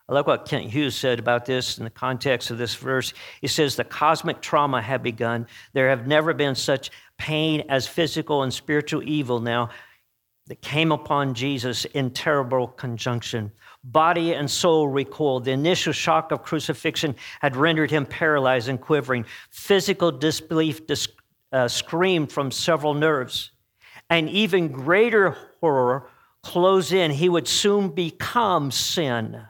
I 0.09 0.13
like 0.13 0.25
what 0.25 0.47
Kent 0.47 0.71
Hughes 0.71 0.95
said 0.95 1.19
about 1.19 1.45
this 1.45 1.77
in 1.77 1.83
the 1.83 1.91
context 1.91 2.49
of 2.49 2.57
this 2.57 2.73
verse. 2.73 3.13
He 3.41 3.47
says, 3.47 3.75
The 3.75 3.83
cosmic 3.83 4.41
trauma 4.41 4.81
had 4.81 5.03
begun. 5.03 5.45
There 5.73 5.89
have 5.89 6.07
never 6.07 6.33
been 6.33 6.55
such 6.55 6.89
pain 7.19 7.63
as 7.69 7.85
physical 7.85 8.41
and 8.41 8.51
spiritual 8.51 9.03
evil 9.03 9.39
now 9.39 9.69
that 10.47 10.63
came 10.63 10.91
upon 10.91 11.35
Jesus 11.35 11.85
in 11.85 12.09
terrible 12.09 12.69
conjunction. 12.69 13.51
Body 13.83 14.33
and 14.33 14.49
soul 14.49 14.87
recoiled. 14.87 15.45
The 15.45 15.51
initial 15.51 15.93
shock 15.93 16.31
of 16.31 16.43
crucifixion 16.43 17.15
had 17.41 17.55
rendered 17.55 17.91
him 17.91 18.05
paralyzed 18.05 18.69
and 18.69 18.79
quivering. 18.79 19.25
Physical 19.49 20.11
disbelief 20.11 20.87
dis- 20.87 21.07
uh, 21.51 21.67
screamed 21.67 22.31
from 22.31 22.49
several 22.49 22.93
nerves. 22.93 23.51
And 24.09 24.29
even 24.29 24.69
greater 24.69 25.35
horror 25.59 26.09
closed 26.43 26.93
in. 26.93 27.11
He 27.11 27.29
would 27.29 27.47
soon 27.47 27.89
become 27.89 28.71
sin. 28.71 29.41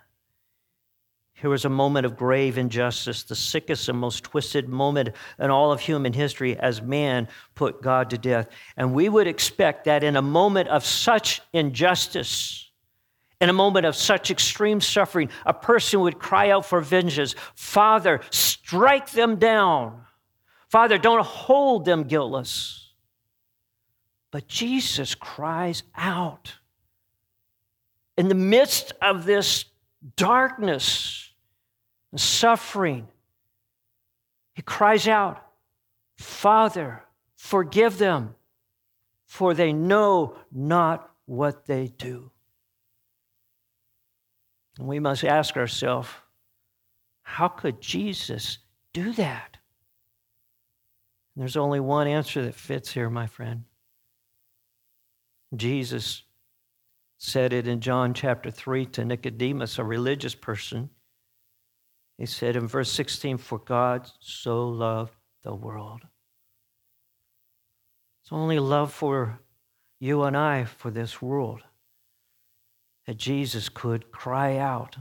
Here 1.34 1.50
was 1.50 1.66
a 1.66 1.70
moment 1.70 2.06
of 2.06 2.16
grave 2.16 2.58
injustice, 2.58 3.24
the 3.24 3.36
sickest 3.36 3.90
and 3.90 4.00
most 4.00 4.24
twisted 4.24 4.70
moment 4.70 5.10
in 5.38 5.50
all 5.50 5.74
of 5.74 5.82
human 5.82 6.14
history 6.14 6.58
as 6.58 6.82
man 6.82 7.28
put 7.54 7.82
God 7.82 8.10
to 8.12 8.18
death. 8.18 8.48
And 8.78 8.94
we 8.94 9.10
would 9.10 9.28
expect 9.28 9.84
that 9.84 10.04
in 10.04 10.16
a 10.16 10.22
moment 10.22 10.70
of 10.70 10.86
such 10.86 11.42
injustice, 11.52 12.72
in 13.42 13.50
a 13.50 13.54
moment 13.54 13.86
of 13.86 13.96
such 13.96 14.32
extreme 14.32 14.80
suffering, 14.82 15.30
a 15.46 15.54
person 15.54 16.02
would 16.02 16.20
cry 16.20 16.50
out 16.50 16.66
for 16.66 16.82
vengeance 16.82 17.36
Father, 17.56 18.22
strike 18.30 19.12
them 19.12 19.38
down. 19.38 20.02
Father, 20.70 20.98
don't 20.98 21.26
hold 21.26 21.86
them 21.86 22.04
guiltless. 22.04 22.94
But 24.32 24.48
Jesus 24.48 25.14
cries 25.14 25.84
out 25.96 26.54
in 28.18 28.28
the 28.28 28.36
midst 28.36 28.94
of 29.02 29.26
this 29.26 29.66
darkness 30.16 31.32
and 32.12 32.22
suffering, 32.22 33.08
he 34.54 34.62
cries 34.62 35.08
out, 35.08 35.44
Father, 36.18 37.04
forgive 37.36 37.98
them, 37.98 38.36
for 39.26 39.54
they 39.54 39.74
know 39.74 40.36
not 40.52 41.10
what 41.26 41.66
they 41.66 41.88
do. 41.88 42.30
And 44.78 44.88
we 44.88 45.00
must 45.00 45.24
ask 45.24 45.56
ourselves, 45.56 46.10
how 47.22 47.48
could 47.48 47.82
Jesus 47.82 48.60
do 48.94 49.14
that? 49.14 49.58
And 51.36 51.42
there's 51.42 51.58
only 51.58 51.80
one 51.80 52.08
answer 52.08 52.44
that 52.44 52.56
fits 52.56 52.92
here, 52.92 53.10
my 53.10 53.28
friend. 53.28 53.64
Jesus 55.56 56.24
said 57.18 57.54
it 57.54 57.68
in 57.68 57.80
John 57.80 58.14
chapter 58.14 58.52
3 58.52 58.88
to 58.88 59.06
Nicodemus, 59.06 59.78
a 59.78 59.84
religious 59.84 60.36
person. 60.36 60.90
He 62.18 62.26
said 62.26 62.56
in 62.56 62.68
verse 62.68 62.92
16, 62.92 63.38
For 63.38 63.60
God 63.60 64.10
so 64.20 64.68
loved 64.68 65.14
the 65.44 65.56
world. 65.56 66.02
It's 68.24 68.32
only 68.32 68.60
love 68.60 68.94
for 68.94 69.40
you 70.00 70.24
and 70.24 70.36
I 70.36 70.66
for 70.66 70.92
this 70.92 71.22
world 71.22 71.62
that 73.06 73.18
Jesus 73.18 73.70
could 73.70 74.12
cry 74.12 74.58
out, 74.58 74.98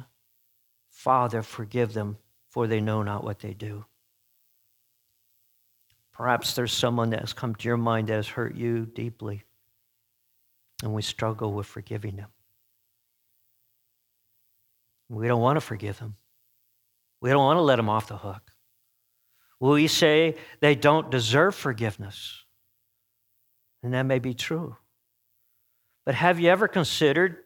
Father, 0.91 1.43
forgive 1.43 1.93
them, 1.93 2.19
for 2.49 2.67
they 2.67 2.81
know 2.81 3.03
not 3.03 3.25
what 3.25 3.39
they 3.39 3.55
do. 3.55 3.85
Perhaps 6.13 6.55
there's 6.55 6.73
someone 6.73 7.11
that 7.11 7.21
has 7.21 7.33
come 7.33 7.55
to 7.55 7.69
your 7.69 7.77
mind 7.77 8.09
that 8.09 8.15
has 8.15 8.29
hurt 8.29 8.55
you 8.55 8.87
deeply, 8.87 9.45
and 10.83 10.93
we 10.93 11.03
struggle 11.03 11.53
with 11.53 11.67
forgiving 11.67 12.17
them. 12.17 12.29
We 15.09 15.29
don't 15.29 15.41
want 15.41 15.57
to 15.57 15.61
forgive 15.61 15.99
them. 15.99 16.17
We 17.21 17.31
don't 17.31 17.45
want 17.45 17.59
to 17.59 17.63
let 17.63 17.77
them 17.77 17.89
off 17.89 18.09
the 18.09 18.17
hook. 18.17 18.43
We 19.61 19.87
say 19.87 20.37
they 20.61 20.75
don't 20.75 21.11
deserve 21.11 21.55
forgiveness? 21.55 22.45
And 23.83 23.95
that 23.95 24.03
may 24.05 24.19
be 24.19 24.35
true. 24.35 24.77
But 26.05 26.17
have 26.17 26.41
you 26.41 26.49
ever 26.49 26.67
considered 26.67 27.42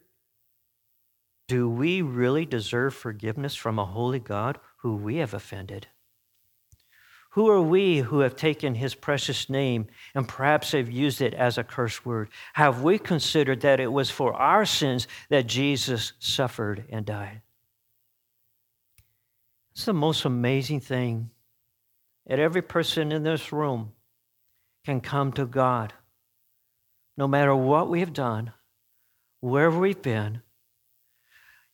do 1.49 1.69
we 1.69 2.03
really 2.03 2.45
deserve 2.45 2.95
forgiveness 2.95 3.55
from 3.55 3.79
a 3.79 3.85
holy 3.85 4.19
God 4.19 4.59
who 4.79 4.97
we 4.97 5.17
have 5.17 5.35
offended? 5.35 5.87
Who 7.31 7.49
are 7.49 7.61
we 7.61 7.99
who 7.99 8.21
have 8.21 8.35
taken 8.35 8.75
his 8.75 8.95
precious 8.95 9.51
name 9.51 9.89
and 10.15 10.27
perhaps 10.27 10.73
have 10.73 10.91
used 10.91 11.21
it 11.21 11.35
as 11.35 11.59
a 11.59 11.65
curse 11.65 12.03
word? 12.05 12.31
Have 12.55 12.83
we 12.83 12.99
considered 12.99 13.61
that 13.61 13.79
it 13.79 13.93
was 13.93 14.11
for 14.11 14.33
our 14.33 14.65
sins 14.65 15.07
that 15.29 15.47
Jesus 15.47 16.15
suffered 16.19 16.85
and 16.89 17.05
died? 17.05 17.43
It's 19.73 19.85
the 19.85 19.93
most 19.93 20.25
amazing 20.25 20.81
thing 20.81 21.31
that 22.27 22.39
every 22.39 22.63
person 22.63 23.13
in 23.13 23.23
this 23.23 23.53
room 23.53 23.93
can 24.87 25.03
come 25.03 25.31
to 25.33 25.45
God, 25.45 25.93
no 27.19 27.29
matter 27.29 27.55
what 27.55 27.91
we 27.91 28.01
have 28.01 28.15
done, 28.15 28.53
wherever 29.41 29.79
we've 29.79 30.01
been, 30.01 30.41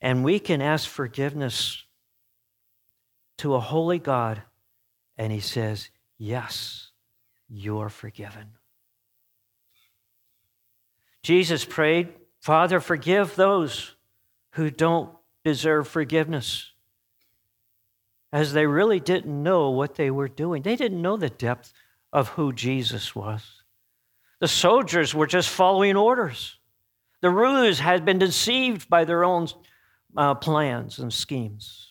and 0.02 0.24
we 0.24 0.40
can 0.40 0.60
ask 0.60 0.88
forgiveness 0.88 1.84
to 3.38 3.54
a 3.54 3.60
holy 3.60 4.00
God, 4.00 4.42
and 5.16 5.32
He 5.32 5.40
says, 5.40 5.90
Yes, 6.18 6.90
you're 7.48 7.88
forgiven. 7.88 8.48
Jesus 11.22 11.64
prayed, 11.64 12.08
Father, 12.40 12.80
forgive 12.80 13.36
those 13.36 13.94
who 14.52 14.70
don't 14.70 15.10
deserve 15.44 15.86
forgiveness 15.86 16.72
as 18.32 18.52
they 18.52 18.66
really 18.66 18.98
didn't 18.98 19.42
know 19.42 19.70
what 19.70 19.94
they 19.94 20.10
were 20.10 20.28
doing. 20.28 20.62
They 20.62 20.76
didn't 20.76 21.02
know 21.02 21.16
the 21.16 21.30
depth 21.30 21.72
of 22.12 22.28
who 22.30 22.52
Jesus 22.52 23.14
was. 23.14 23.62
The 24.40 24.48
soldiers 24.48 25.14
were 25.14 25.26
just 25.26 25.48
following 25.48 25.96
orders. 25.96 26.58
The 27.20 27.30
rulers 27.30 27.78
had 27.78 28.04
been 28.04 28.18
deceived 28.18 28.88
by 28.88 29.04
their 29.04 29.22
own 29.22 29.46
uh, 30.16 30.34
plans 30.34 30.98
and 30.98 31.12
schemes. 31.12 31.88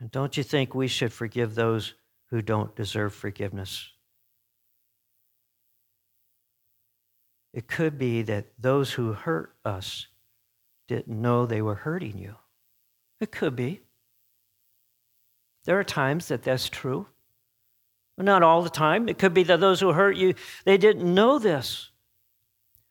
And 0.00 0.10
don't 0.10 0.36
you 0.36 0.42
think 0.42 0.74
we 0.74 0.88
should 0.88 1.12
forgive 1.12 1.54
those 1.54 1.94
who 2.30 2.42
don't 2.42 2.74
deserve 2.74 3.14
forgiveness? 3.14 3.88
It 7.52 7.68
could 7.68 7.98
be 7.98 8.22
that 8.22 8.46
those 8.58 8.92
who 8.92 9.12
hurt 9.12 9.54
us 9.64 10.06
didn't 10.88 11.20
know 11.20 11.46
they 11.46 11.62
were 11.62 11.74
hurting 11.74 12.18
you. 12.18 12.36
It 13.20 13.30
could 13.30 13.54
be. 13.54 13.80
There 15.64 15.78
are 15.78 15.84
times 15.84 16.28
that 16.28 16.42
that's 16.42 16.68
true. 16.68 17.06
But 18.16 18.26
not 18.26 18.42
all 18.42 18.62
the 18.62 18.70
time. 18.70 19.08
It 19.08 19.18
could 19.18 19.34
be 19.34 19.44
that 19.44 19.60
those 19.60 19.80
who 19.80 19.92
hurt 19.92 20.16
you, 20.16 20.34
they 20.64 20.76
didn't 20.76 21.14
know 21.14 21.38
this. 21.38 21.90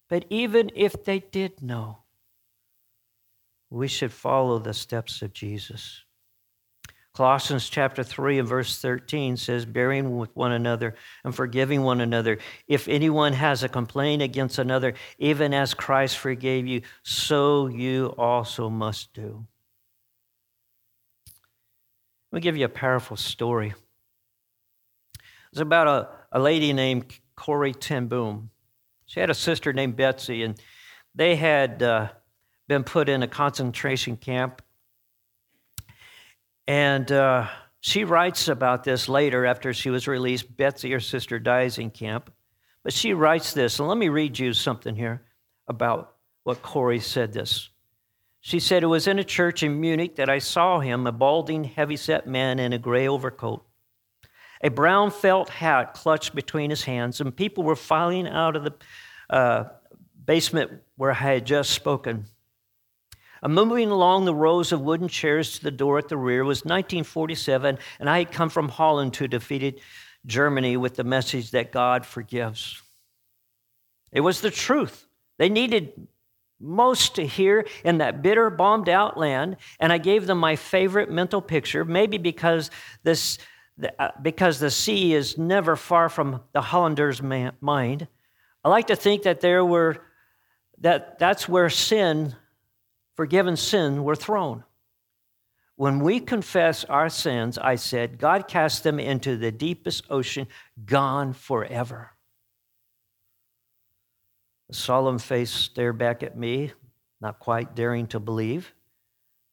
But 0.10 0.25
even 0.30 0.72
if 0.75 1.04
they 1.04 1.20
did 1.20 1.62
know, 1.62 2.00
we 3.72 3.88
should 3.88 4.12
follow 4.12 4.60
the 4.60 4.74
steps 4.74 5.22
of 5.22 5.34
Jesus. 5.34 6.04
Colossians 7.13 7.70
chapter 7.70 8.04
3 8.04 8.40
and 8.40 8.48
verse 8.48 8.80
13 8.80 9.38
says, 9.38 9.66
Bearing 9.66 10.18
with 10.18 10.36
one 10.36 10.51
another 10.51 10.96
and 11.24 11.34
forgiving 11.34 11.82
one 11.82 12.01
another. 12.01 12.38
If 12.68 12.88
anyone 12.88 13.34
has 13.34 13.63
a 13.63 13.70
complaint 13.70 14.22
against 14.22 14.60
another, 14.60 14.94
even 15.20 15.54
as 15.54 15.74
Christ 15.74 16.18
forgave 16.18 16.68
you, 16.68 16.82
so 17.04 17.68
you 17.68 18.13
also 18.18 18.70
must 18.70 19.13
do. 19.13 19.46
Let 22.32 22.38
me 22.38 22.42
give 22.42 22.56
you 22.56 22.66
a 22.66 22.70
powerful 22.70 23.18
story. 23.18 23.74
It's 25.51 25.62
about 25.62 25.88
a, 25.88 26.10
a 26.32 26.40
lady 26.40 26.72
named 26.72 27.13
Corrie 27.36 27.74
ten 27.74 28.08
Boom. 28.08 28.51
She 29.06 29.20
had 29.20 29.30
a 29.30 29.34
sister 29.34 29.74
named 29.74 29.98
Betsy, 29.98 30.44
and 30.44 30.58
they 31.13 31.36
had 31.36 31.84
uh, 31.84 32.10
been 32.72 32.84
put 32.86 33.10
in 33.10 33.22
a 33.22 33.28
concentration 33.28 34.16
camp. 34.16 34.62
And 36.70 37.12
uh, 37.12 37.50
she 37.82 38.06
writes 38.06 38.48
about 38.48 38.86
this 38.86 39.10
later 39.10 39.46
after 39.46 39.74
she 39.74 39.90
was 39.90 40.08
released. 40.08 40.56
Betsy, 40.56 40.90
her 40.92 41.01
sister, 41.01 41.38
dies 41.38 41.78
in 41.80 41.90
camp. 41.90 42.32
But 42.82 42.94
she 42.94 43.13
writes 43.13 43.51
this, 43.51 43.78
and 43.78 43.90
let 43.90 43.98
me 43.98 44.08
read 44.08 44.40
you 44.40 44.54
something 44.54 44.96
here 44.96 45.22
about 45.68 46.16
what 46.44 46.62
Corrie 46.62 47.01
said 47.01 47.34
this. 47.34 47.68
She 48.40 48.62
said, 48.62 48.84
It 48.84 48.88
was 48.88 49.06
in 49.06 49.20
a 49.20 49.25
church 49.25 49.63
in 49.63 49.82
Munich 49.82 50.16
that 50.16 50.30
I 50.30 50.40
saw 50.40 50.80
him, 50.80 51.06
a 51.08 51.12
balding, 51.12 51.66
heavy-set 51.66 52.25
man 52.25 52.58
in 52.58 52.72
a 52.72 52.78
gray 52.78 53.10
overcoat, 53.10 53.66
a 54.63 54.70
brown 54.70 55.12
felt 55.12 55.50
hat 55.50 55.94
clutched 55.94 56.34
between 56.34 56.70
his 56.70 56.86
hands, 56.86 57.20
and 57.20 57.36
people 57.36 57.66
were 57.66 57.75
filing 57.75 58.30
out 58.30 58.56
of 58.56 58.63
the 58.63 58.74
uh, 59.30 59.66
basement 60.24 60.72
where 60.96 61.12
I 61.12 61.16
had 61.16 61.46
just 61.46 61.72
spoken. 61.72 62.28
I'm 63.44 63.54
moving 63.54 63.90
along 63.90 64.26
the 64.26 64.36
rows 64.36 64.72
of 64.72 64.82
wooden 64.82 65.08
chairs 65.08 65.58
to 65.58 65.64
the 65.64 65.72
door 65.72 65.98
at 65.98 66.10
the 66.10 66.18
rear. 66.18 66.42
It 66.42 66.46
was 66.46 66.60
1947, 66.60 67.80
and 68.00 68.10
I 68.10 68.20
had 68.20 68.32
come 68.32 68.50
from 68.50 68.70
Holland 68.70 69.16
to 69.16 69.28
defeated 69.28 69.82
Germany 70.28 70.78
with 70.78 70.96
the 70.96 71.04
message 71.04 71.52
that 71.52 71.72
God 71.72 72.06
forgives. 72.06 72.80
It 74.12 74.22
was 74.22 74.42
the 74.42 74.52
truth. 74.52 75.08
They 75.40 75.50
needed 75.50 76.08
most 76.60 77.16
to 77.16 77.26
hear 77.26 77.66
in 77.84 77.98
that 77.98 78.22
bitter, 78.22 78.52
bombed 78.52 78.90
out 78.90 79.18
land, 79.18 79.58
and 79.80 79.92
I 79.92 79.98
gave 79.98 80.28
them 80.28 80.38
my 80.38 80.56
favorite 80.56 81.10
mental 81.10 81.42
picture, 81.42 81.84
maybe 81.84 82.18
because 82.18 82.70
this. 83.04 83.38
Uh, 83.98 84.10
because 84.22 84.60
the 84.60 84.70
sea 84.70 85.14
is 85.14 85.40
never 85.40 85.76
far 85.76 86.08
from 86.08 86.42
the 86.54 86.62
Hollander's 86.62 87.20
mind, 87.20 88.08
I 88.64 88.70
like 88.70 88.88
to 88.88 88.96
think 88.96 89.24
that 89.24 89.42
there 89.42 89.66
were 89.66 90.04
that 90.80 91.18
that's 91.18 91.50
where 91.50 91.70
sin, 91.70 92.36
forgiven 93.15 93.56
sin, 93.56 94.03
were 94.03 94.15
thrown. 94.15 94.63
When 95.75 96.00
we 96.00 96.20
confess 96.20 96.84
our 96.84 97.10
sins, 97.10 97.58
I 97.58 97.75
said, 97.75 98.20
God 98.20 98.48
cast 98.48 98.84
them 98.84 99.00
into 99.00 99.36
the 99.36 99.51
deepest 99.51 100.03
ocean, 100.10 100.48
gone 100.86 101.34
forever. 101.34 102.12
The 104.70 104.75
solemn 104.75 105.20
face 105.20 105.50
stared 105.50 105.98
back 105.98 106.24
at 106.24 106.38
me, 106.38 106.72
not 107.20 107.39
quite 107.39 107.75
daring 107.75 108.08
to 108.08 108.20
believe. 108.20 108.74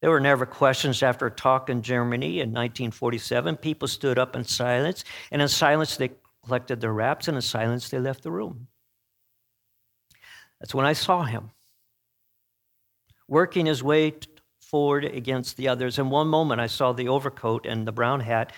There 0.00 0.10
were 0.10 0.20
never 0.20 0.46
questions 0.46 1.02
after 1.02 1.26
a 1.26 1.30
talk 1.30 1.70
in 1.70 1.82
Germany 1.82 2.40
in 2.40 2.50
1947. 2.50 3.56
People 3.56 3.88
stood 3.88 4.18
up 4.18 4.36
in 4.36 4.44
silence, 4.44 5.04
and 5.32 5.42
in 5.42 5.48
silence 5.48 5.96
they 5.96 6.10
collected 6.44 6.80
their 6.80 6.92
wraps, 6.92 7.26
and 7.26 7.36
in 7.36 7.42
silence 7.42 7.88
they 7.88 7.98
left 7.98 8.22
the 8.22 8.30
room. 8.30 8.68
That's 10.60 10.74
when 10.74 10.86
I 10.86 10.92
saw 10.92 11.22
him 11.22 11.50
working 13.28 13.66
his 13.66 13.82
way 13.82 14.14
forward 14.60 15.04
against 15.04 15.56
the 15.56 15.68
others. 15.68 15.98
In 15.98 16.10
one 16.10 16.28
moment, 16.28 16.60
I 16.60 16.66
saw 16.66 16.92
the 16.92 17.08
overcoat 17.08 17.66
and 17.66 17.86
the 17.86 17.92
brown 17.92 18.20
hat, 18.20 18.52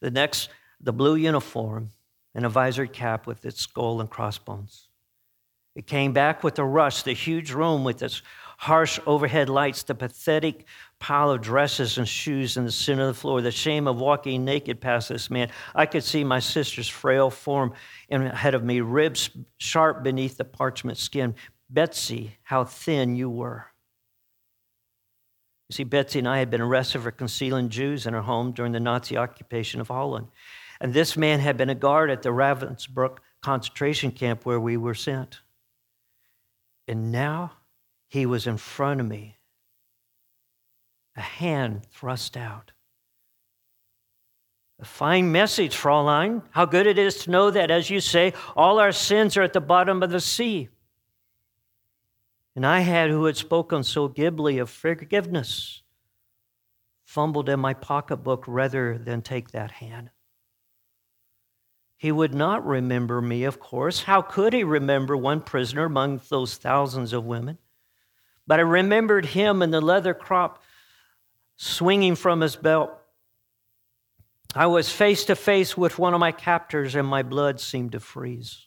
the 0.00 0.10
next, 0.10 0.50
the 0.80 0.92
blue 0.92 1.16
uniform, 1.16 1.90
and 2.34 2.44
a 2.44 2.48
visored 2.48 2.92
cap 2.92 3.26
with 3.26 3.44
its 3.46 3.60
skull 3.62 4.00
and 4.00 4.10
crossbones. 4.10 4.88
It 5.74 5.86
came 5.86 6.12
back 6.12 6.42
with 6.42 6.58
a 6.58 6.64
rush, 6.64 7.02
the 7.02 7.12
huge 7.12 7.52
room 7.52 7.84
with 7.84 8.02
its 8.02 8.22
harsh 8.58 8.98
overhead 9.06 9.48
lights, 9.48 9.82
the 9.82 9.94
pathetic 9.94 10.64
pile 10.98 11.30
of 11.30 11.42
dresses 11.42 11.98
and 11.98 12.08
shoes 12.08 12.56
in 12.56 12.64
the 12.64 12.72
center 12.72 13.02
of 13.02 13.08
the 13.08 13.20
floor, 13.20 13.42
the 13.42 13.50
shame 13.50 13.86
of 13.86 14.00
walking 14.00 14.44
naked 14.44 14.80
past 14.80 15.10
this 15.10 15.30
man. 15.30 15.50
I 15.74 15.84
could 15.84 16.02
see 16.02 16.24
my 16.24 16.38
sister's 16.38 16.88
frail 16.88 17.28
form 17.28 17.74
ahead 18.10 18.54
of 18.54 18.64
me, 18.64 18.80
ribs 18.80 19.28
sharp 19.58 20.02
beneath 20.02 20.38
the 20.38 20.44
parchment 20.44 20.96
skin. 20.96 21.34
Betsy, 21.68 22.36
how 22.42 22.64
thin 22.64 23.16
you 23.16 23.28
were. 23.28 23.66
You 25.68 25.74
see, 25.74 25.84
Betsy 25.84 26.20
and 26.20 26.28
I 26.28 26.38
had 26.38 26.50
been 26.50 26.60
arrested 26.60 27.02
for 27.02 27.10
concealing 27.10 27.68
Jews 27.68 28.06
in 28.06 28.14
our 28.14 28.22
home 28.22 28.52
during 28.52 28.72
the 28.72 28.80
Nazi 28.80 29.16
occupation 29.16 29.80
of 29.80 29.88
Holland. 29.88 30.28
And 30.80 30.94
this 30.94 31.16
man 31.16 31.40
had 31.40 31.56
been 31.56 31.70
a 31.70 31.74
guard 31.74 32.10
at 32.10 32.22
the 32.22 32.28
Ravensbrück 32.28 33.18
concentration 33.42 34.12
camp 34.12 34.44
where 34.44 34.60
we 34.60 34.76
were 34.76 34.94
sent. 34.94 35.40
And 36.86 37.10
now 37.10 37.52
he 38.08 38.26
was 38.26 38.46
in 38.46 38.58
front 38.58 39.00
of 39.00 39.06
me, 39.06 39.38
a 41.16 41.20
hand 41.20 41.84
thrust 41.90 42.36
out. 42.36 42.72
A 44.78 44.84
fine 44.84 45.32
message, 45.32 45.74
Fraulein. 45.74 46.42
How 46.50 46.66
good 46.66 46.86
it 46.86 46.98
is 46.98 47.24
to 47.24 47.30
know 47.30 47.50
that, 47.50 47.70
as 47.70 47.88
you 47.88 47.98
say, 47.98 48.34
all 48.54 48.78
our 48.78 48.92
sins 48.92 49.36
are 49.36 49.42
at 49.42 49.54
the 49.54 49.60
bottom 49.60 50.02
of 50.02 50.10
the 50.10 50.20
sea. 50.20 50.68
And 52.56 52.64
I 52.64 52.80
had, 52.80 53.10
who 53.10 53.26
had 53.26 53.36
spoken 53.36 53.84
so 53.84 54.08
glibly 54.08 54.56
of 54.56 54.70
forgiveness, 54.70 55.82
fumbled 57.04 57.50
in 57.50 57.60
my 57.60 57.74
pocketbook 57.74 58.44
rather 58.48 58.96
than 58.96 59.20
take 59.20 59.50
that 59.50 59.70
hand. 59.70 60.08
He 61.98 62.10
would 62.10 62.34
not 62.34 62.66
remember 62.66 63.20
me, 63.20 63.44
of 63.44 63.60
course. 63.60 64.02
How 64.02 64.22
could 64.22 64.54
he 64.54 64.64
remember 64.64 65.14
one 65.16 65.42
prisoner 65.42 65.84
among 65.84 66.22
those 66.30 66.56
thousands 66.56 67.12
of 67.12 67.24
women? 67.26 67.58
But 68.46 68.58
I 68.58 68.62
remembered 68.62 69.26
him 69.26 69.60
and 69.60 69.72
the 69.72 69.80
leather 69.82 70.14
crop 70.14 70.62
swinging 71.56 72.14
from 72.14 72.40
his 72.40 72.56
belt. 72.56 72.90
I 74.54 74.66
was 74.66 74.90
face 74.90 75.26
to 75.26 75.36
face 75.36 75.76
with 75.76 75.98
one 75.98 76.14
of 76.14 76.20
my 76.20 76.32
captors, 76.32 76.94
and 76.94 77.06
my 77.06 77.22
blood 77.22 77.60
seemed 77.60 77.92
to 77.92 78.00
freeze. 78.00 78.66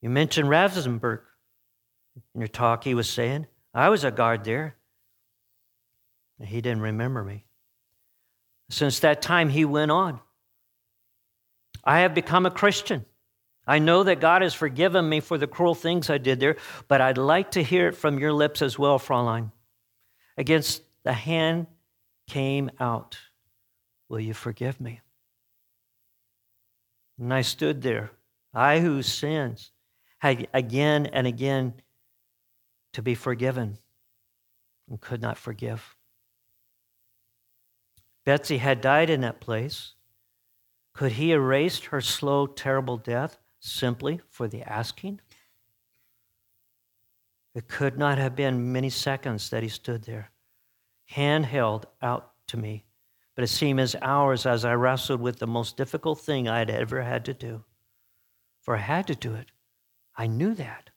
You 0.00 0.10
mentioned 0.10 0.48
Ravensbrück 0.48 1.22
in 2.34 2.40
your 2.40 2.48
talk, 2.48 2.84
he 2.84 2.94
was 2.94 3.08
saying. 3.08 3.46
I 3.74 3.88
was 3.88 4.04
a 4.04 4.10
guard 4.10 4.44
there. 4.44 4.76
He 6.40 6.60
didn't 6.60 6.82
remember 6.82 7.24
me. 7.24 7.44
Since 8.70 9.00
that 9.00 9.22
time, 9.22 9.48
he 9.48 9.64
went 9.64 9.90
on. 9.90 10.20
I 11.84 12.00
have 12.00 12.14
become 12.14 12.46
a 12.46 12.50
Christian. 12.50 13.04
I 13.66 13.78
know 13.78 14.02
that 14.04 14.20
God 14.20 14.42
has 14.42 14.54
forgiven 14.54 15.08
me 15.08 15.20
for 15.20 15.36
the 15.36 15.46
cruel 15.46 15.74
things 15.74 16.08
I 16.08 16.18
did 16.18 16.40
there, 16.40 16.56
but 16.86 17.00
I'd 17.00 17.18
like 17.18 17.52
to 17.52 17.62
hear 17.62 17.88
it 17.88 17.96
from 17.96 18.18
your 18.18 18.32
lips 18.32 18.62
as 18.62 18.78
well, 18.78 18.98
Fraulein. 18.98 19.52
Against 20.36 20.82
the 21.04 21.12
hand 21.12 21.66
came 22.28 22.70
out. 22.80 23.18
Will 24.08 24.20
you 24.20 24.32
forgive 24.32 24.80
me? 24.80 25.00
And 27.18 27.34
I 27.34 27.42
stood 27.42 27.82
there, 27.82 28.12
I 28.54 28.80
whose 28.80 29.06
sins 29.06 29.72
had 30.18 30.48
again 30.52 31.06
and 31.06 31.26
again 31.26 31.74
to 32.98 33.02
be 33.02 33.14
forgiven 33.14 33.78
and 34.90 35.00
could 35.00 35.22
not 35.22 35.38
forgive. 35.38 35.94
Betsy 38.26 38.58
had 38.58 38.80
died 38.80 39.08
in 39.08 39.20
that 39.20 39.40
place. 39.40 39.94
Could 40.94 41.12
he 41.12 41.30
erase 41.30 41.78
her 41.78 42.00
slow, 42.00 42.48
terrible 42.48 42.96
death 42.96 43.38
simply 43.60 44.20
for 44.28 44.48
the 44.48 44.62
asking? 44.64 45.20
It 47.54 47.68
could 47.68 47.96
not 47.96 48.18
have 48.18 48.34
been 48.34 48.72
many 48.72 48.90
seconds 48.90 49.48
that 49.50 49.62
he 49.62 49.68
stood 49.68 50.02
there, 50.02 50.32
hand 51.06 51.46
held 51.46 51.86
out 52.02 52.32
to 52.48 52.56
me, 52.56 52.84
but 53.36 53.44
it 53.44 53.46
seemed 53.46 53.78
as 53.78 53.94
hours 54.02 54.44
as 54.44 54.64
I 54.64 54.72
wrestled 54.72 55.20
with 55.20 55.38
the 55.38 55.46
most 55.46 55.76
difficult 55.76 56.18
thing 56.18 56.48
I 56.48 56.58
had 56.58 56.68
ever 56.68 57.02
had 57.02 57.24
to 57.26 57.32
do. 57.32 57.62
For 58.60 58.74
I 58.74 58.80
had 58.80 59.06
to 59.06 59.14
do 59.14 59.36
it. 59.36 59.52
I 60.16 60.26
knew 60.26 60.52
that. 60.54 60.90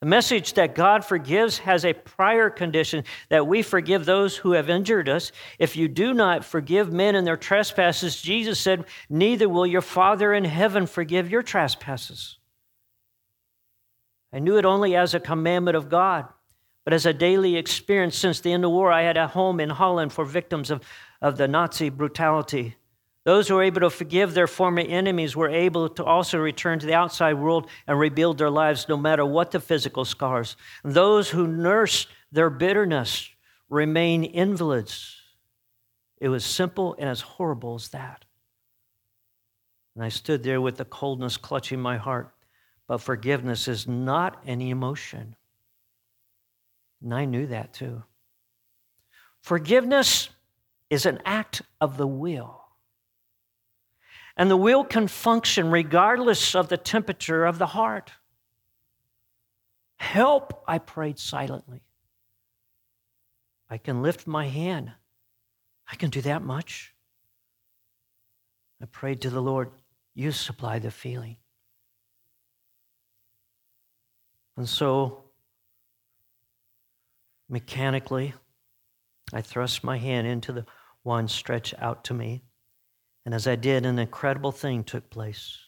The 0.00 0.06
message 0.06 0.52
that 0.54 0.74
God 0.74 1.04
forgives 1.04 1.58
has 1.58 1.84
a 1.84 1.94
prior 1.94 2.50
condition 2.50 3.04
that 3.30 3.46
we 3.46 3.62
forgive 3.62 4.04
those 4.04 4.36
who 4.36 4.52
have 4.52 4.68
injured 4.68 5.08
us. 5.08 5.32
If 5.58 5.74
you 5.74 5.88
do 5.88 6.12
not 6.12 6.44
forgive 6.44 6.92
men 6.92 7.14
in 7.14 7.24
their 7.24 7.38
trespasses, 7.38 8.20
Jesus 8.20 8.60
said, 8.60 8.84
neither 9.08 9.48
will 9.48 9.66
your 9.66 9.80
Father 9.80 10.34
in 10.34 10.44
heaven 10.44 10.86
forgive 10.86 11.30
your 11.30 11.42
trespasses. 11.42 12.36
I 14.34 14.38
knew 14.38 14.58
it 14.58 14.66
only 14.66 14.94
as 14.94 15.14
a 15.14 15.20
commandment 15.20 15.78
of 15.78 15.88
God, 15.88 16.26
but 16.84 16.92
as 16.92 17.06
a 17.06 17.14
daily 17.14 17.56
experience 17.56 18.18
since 18.18 18.40
the 18.40 18.52
end 18.52 18.64
of 18.64 18.68
the 18.68 18.74
war. 18.74 18.92
I 18.92 19.02
had 19.02 19.16
a 19.16 19.28
home 19.28 19.60
in 19.60 19.70
Holland 19.70 20.12
for 20.12 20.26
victims 20.26 20.70
of, 20.70 20.82
of 21.22 21.38
the 21.38 21.48
Nazi 21.48 21.88
brutality. 21.88 22.76
Those 23.26 23.48
who 23.48 23.56
were 23.56 23.64
able 23.64 23.80
to 23.80 23.90
forgive 23.90 24.34
their 24.34 24.46
former 24.46 24.82
enemies 24.82 25.34
were 25.34 25.48
able 25.48 25.88
to 25.88 26.04
also 26.04 26.38
return 26.38 26.78
to 26.78 26.86
the 26.86 26.94
outside 26.94 27.34
world 27.34 27.68
and 27.88 27.98
rebuild 27.98 28.38
their 28.38 28.50
lives 28.50 28.88
no 28.88 28.96
matter 28.96 29.26
what 29.26 29.50
the 29.50 29.58
physical 29.58 30.04
scars. 30.04 30.56
And 30.84 30.94
those 30.94 31.28
who 31.28 31.48
nursed 31.48 32.06
their 32.30 32.50
bitterness 32.50 33.28
remain 33.68 34.22
invalids. 34.22 35.16
It 36.20 36.28
was 36.28 36.44
simple 36.44 36.94
and 37.00 37.08
as 37.08 37.20
horrible 37.20 37.74
as 37.74 37.88
that. 37.88 38.24
And 39.96 40.04
I 40.04 40.08
stood 40.08 40.44
there 40.44 40.60
with 40.60 40.76
the 40.76 40.84
coldness 40.84 41.36
clutching 41.36 41.80
my 41.80 41.96
heart. 41.96 42.32
But 42.86 42.98
forgiveness 42.98 43.66
is 43.66 43.88
not 43.88 44.40
an 44.46 44.60
emotion. 44.60 45.34
And 47.02 47.12
I 47.12 47.24
knew 47.24 47.48
that 47.48 47.72
too. 47.72 48.04
Forgiveness 49.40 50.28
is 50.90 51.06
an 51.06 51.20
act 51.24 51.62
of 51.80 51.96
the 51.96 52.06
will. 52.06 52.65
And 54.36 54.50
the 54.50 54.56
will 54.56 54.84
can 54.84 55.08
function 55.08 55.70
regardless 55.70 56.54
of 56.54 56.68
the 56.68 56.76
temperature 56.76 57.46
of 57.46 57.58
the 57.58 57.66
heart. 57.66 58.12
Help, 59.96 60.62
I 60.68 60.78
prayed 60.78 61.18
silently. 61.18 61.82
I 63.70 63.78
can 63.78 64.02
lift 64.02 64.26
my 64.26 64.46
hand. 64.48 64.92
I 65.90 65.96
can 65.96 66.10
do 66.10 66.20
that 66.22 66.42
much. 66.42 66.94
I 68.80 68.84
prayed 68.86 69.22
to 69.22 69.30
the 69.30 69.40
Lord, 69.40 69.70
you 70.14 70.32
supply 70.32 70.78
the 70.78 70.90
feeling. 70.90 71.38
And 74.56 74.68
so, 74.68 75.24
mechanically, 77.48 78.34
I 79.32 79.40
thrust 79.40 79.82
my 79.82 79.98
hand 79.98 80.26
into 80.26 80.52
the 80.52 80.66
one 81.02 81.28
stretched 81.28 81.74
out 81.78 82.04
to 82.04 82.14
me. 82.14 82.42
And 83.26 83.34
as 83.34 83.48
I 83.48 83.56
did, 83.56 83.84
an 83.84 83.98
incredible 83.98 84.52
thing 84.52 84.84
took 84.84 85.10
place. 85.10 85.58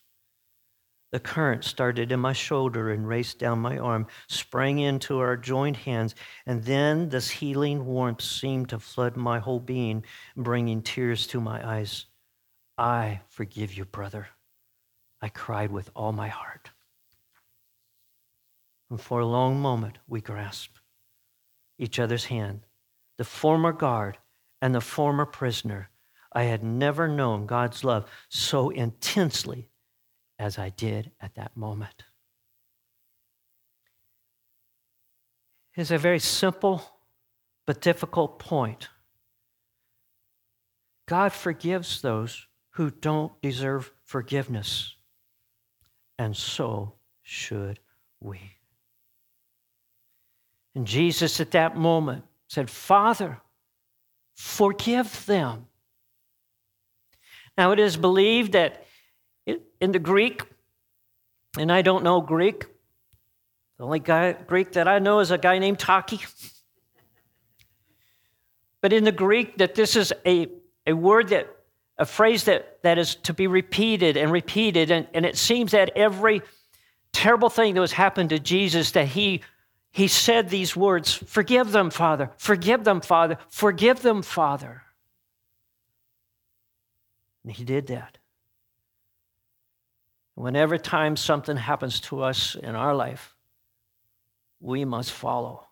The 1.11 1.19
current 1.19 1.65
started 1.65 2.13
in 2.13 2.21
my 2.21 2.33
shoulder 2.33 2.93
and 2.93 3.09
raced 3.09 3.41
down 3.41 3.59
my 3.59 3.79
arm, 3.79 4.07
sprang 4.29 4.79
into 4.79 5.19
our 5.19 5.37
joined 5.37 5.79
hands, 5.79 6.15
and 6.47 6.63
then 6.63 7.09
this 7.09 7.29
healing 7.29 7.85
warmth 7.85 8.23
seemed 8.23 8.69
to 8.69 8.79
flood 8.79 9.17
my 9.17 9.41
whole 9.41 9.59
being, 9.59 10.05
bringing 10.37 10.83
tears 10.83 11.27
to 11.29 11.41
my 11.41 11.67
eyes. 11.69 12.07
I 12.77 13.23
forgive 13.29 13.75
you, 13.75 13.87
brother. 13.87 14.29
I 15.21 15.29
cried 15.29 15.73
with 15.73 15.91
all 15.97 16.13
my 16.13 16.29
heart. 16.29 16.71
And 18.89 19.01
for 19.01 19.19
a 19.19 19.27
long 19.27 19.61
moment, 19.61 19.99
we 20.07 20.21
grasped 20.21 20.81
each 21.77 21.99
other's 21.99 22.27
hand. 22.27 22.61
The 23.17 23.25
former 23.25 23.73
guard 23.73 24.19
and 24.63 24.73
the 24.75 24.81
former 24.81 25.27
prisoner. 25.27 25.91
I 26.39 26.45
had 26.45 26.63
never 26.63 27.09
known 27.09 27.47
God's 27.47 27.83
love 27.83 28.09
so 28.29 28.71
intensely 28.71 29.71
as 30.39 30.57
I 30.57 30.69
did 30.69 31.11
at 31.21 31.35
that 31.35 31.57
moment. 31.57 32.05
It's 35.75 35.91
a 35.91 35.99
very 35.99 36.21
simple 36.21 36.81
but 37.67 37.81
difficult 37.81 38.39
point. 38.39 38.89
God 41.09 41.33
forgives 41.33 42.03
those 42.03 42.47
who 42.75 42.93
don't 42.93 43.33
deserve 43.43 43.91
forgiveness, 44.05 44.95
and 46.21 46.37
so 46.37 46.93
should 47.23 47.81
we. 48.21 48.39
And 50.77 50.87
Jesus 50.87 51.41
at 51.41 51.51
that 51.51 51.77
moment 51.77 52.23
said, 52.47 52.71
Father, 52.71 53.41
forgive 54.37 55.27
them. 55.27 55.68
Now, 57.59 57.73
it 57.73 57.81
is 57.81 57.97
believed 57.97 58.53
that 58.53 58.87
in 59.81 59.91
the 59.91 59.99
Greek, 59.99 60.43
and 61.59 61.73
I 61.73 61.83
don't 61.83 62.05
know 62.05 62.21
Greek, 62.21 62.67
the 63.79 63.85
only 63.85 63.99
guy, 63.99 64.33
Greek 64.33 64.73
that 64.73 64.87
I 64.87 65.01
know 65.01 65.19
is 65.19 65.33
a 65.33 65.39
guy 65.39 65.59
named 65.59 65.81
Taki. 65.81 66.21
But 68.81 68.93
in 68.93 69.03
the 69.03 69.11
Greek, 69.11 69.59
that 69.59 69.75
this 69.75 69.97
is 69.97 70.13
a, 70.25 70.47
a 70.87 70.93
word 70.93 71.31
that, 71.31 71.49
a 71.99 72.07
phrase 72.07 72.45
that, 72.45 72.81
that 72.85 72.97
is 72.97 73.17
to 73.17 73.35
be 73.35 73.49
repeated 73.49 74.17
and 74.17 74.31
repeated. 74.31 74.93
And, 74.93 75.09
and 75.13 75.27
it 75.27 75.37
seems 75.37 75.73
that 75.73 75.91
every 75.97 76.43
terrible 77.13 77.51
thing 77.51 77.75
that 77.75 77.81
was 77.81 77.91
happened 77.91 78.31
to 78.31 78.39
Jesus, 78.39 78.93
that 78.93 79.09
he 79.09 79.43
he 79.91 80.07
said 80.07 80.49
these 80.49 80.77
words 80.77 81.13
Forgive 81.13 81.73
them, 81.73 81.91
Father. 81.91 82.31
Forgive 82.37 82.85
them, 82.85 83.01
Father. 83.01 83.37
Forgive 83.49 84.03
them, 84.03 84.23
Father. 84.23 84.85
And 87.49 87.57
he 87.57 87.65
did 87.65 87.87
that. 87.87 88.19
Whenever 90.35 90.77
time 90.77 91.17
something 91.17 91.57
happens 91.57 91.99
to 91.99 92.21
us 92.21 92.55
in 92.55 92.75
our 92.75 92.95
life, 92.95 93.35
we 94.61 94.85
must 94.85 95.13
follow 95.13 95.67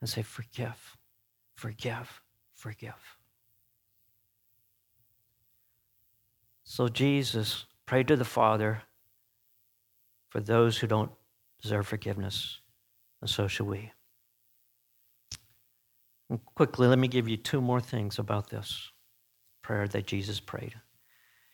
and 0.00 0.08
say, 0.08 0.22
Forgive, 0.22 0.96
forgive, 1.54 2.22
forgive. 2.54 3.18
So 6.64 6.88
Jesus 6.88 7.66
prayed 7.84 8.08
to 8.08 8.16
the 8.16 8.24
Father 8.24 8.84
for 10.30 10.40
those 10.40 10.78
who 10.78 10.86
don't 10.86 11.12
deserve 11.60 11.86
forgiveness 11.86 12.60
and 13.20 13.28
so 13.28 13.48
shall 13.48 13.66
we. 13.66 13.92
And 16.30 16.42
quickly, 16.54 16.86
let 16.86 16.98
me 16.98 17.06
give 17.06 17.28
you 17.28 17.36
two 17.36 17.60
more 17.60 17.82
things 17.82 18.18
about 18.18 18.48
this 18.48 18.92
prayer 19.60 19.86
that 19.88 20.06
Jesus 20.06 20.40
prayed. 20.40 20.74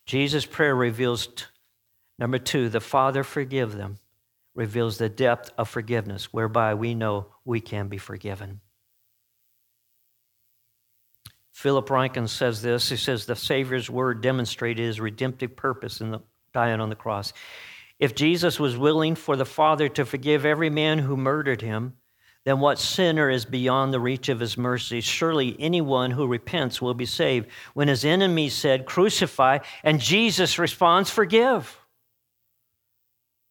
Jesus' 0.06 0.46
prayer 0.46 0.74
reveals, 0.74 1.28
number 2.18 2.38
two, 2.38 2.68
the 2.68 2.80
Father 2.80 3.22
forgive 3.22 3.76
them, 3.76 3.98
reveals 4.54 4.98
the 4.98 5.08
depth 5.08 5.50
of 5.56 5.68
forgiveness 5.68 6.32
whereby 6.32 6.74
we 6.74 6.94
know 6.94 7.26
we 7.44 7.60
can 7.60 7.88
be 7.88 7.98
forgiven. 7.98 8.60
Philip 11.52 11.88
Ryken 11.88 12.28
says 12.28 12.62
this. 12.62 12.88
He 12.88 12.96
says 12.96 13.26
the 13.26 13.36
Savior's 13.36 13.88
word 13.88 14.20
demonstrated 14.20 14.84
his 14.84 15.00
redemptive 15.00 15.54
purpose 15.54 16.00
in 16.00 16.10
the 16.10 16.20
dying 16.52 16.80
on 16.80 16.88
the 16.88 16.96
cross. 16.96 17.32
If 17.98 18.14
Jesus 18.14 18.58
was 18.58 18.76
willing 18.76 19.14
for 19.14 19.36
the 19.36 19.44
Father 19.44 19.88
to 19.90 20.04
forgive 20.04 20.44
every 20.44 20.70
man 20.70 20.98
who 20.98 21.16
murdered 21.16 21.62
him, 21.62 21.94
then 22.44 22.58
what 22.58 22.78
sinner 22.78 23.30
is 23.30 23.44
beyond 23.44 23.92
the 23.92 24.00
reach 24.00 24.28
of 24.28 24.40
his 24.40 24.58
mercy? 24.58 25.00
Surely 25.00 25.56
anyone 25.60 26.10
who 26.10 26.26
repents 26.26 26.82
will 26.82 26.94
be 26.94 27.06
saved. 27.06 27.48
When 27.74 27.86
his 27.86 28.04
enemies 28.04 28.54
said, 28.54 28.84
Crucify, 28.84 29.58
and 29.84 30.00
Jesus 30.00 30.58
responds, 30.58 31.08
Forgive. 31.08 31.78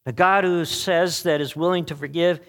A 0.04 0.12
God 0.12 0.44
who 0.44 0.64
says 0.64 1.22
that 1.22 1.40
is 1.40 1.56
willing 1.56 1.86
to 1.86 1.96
forgive, 1.96 2.40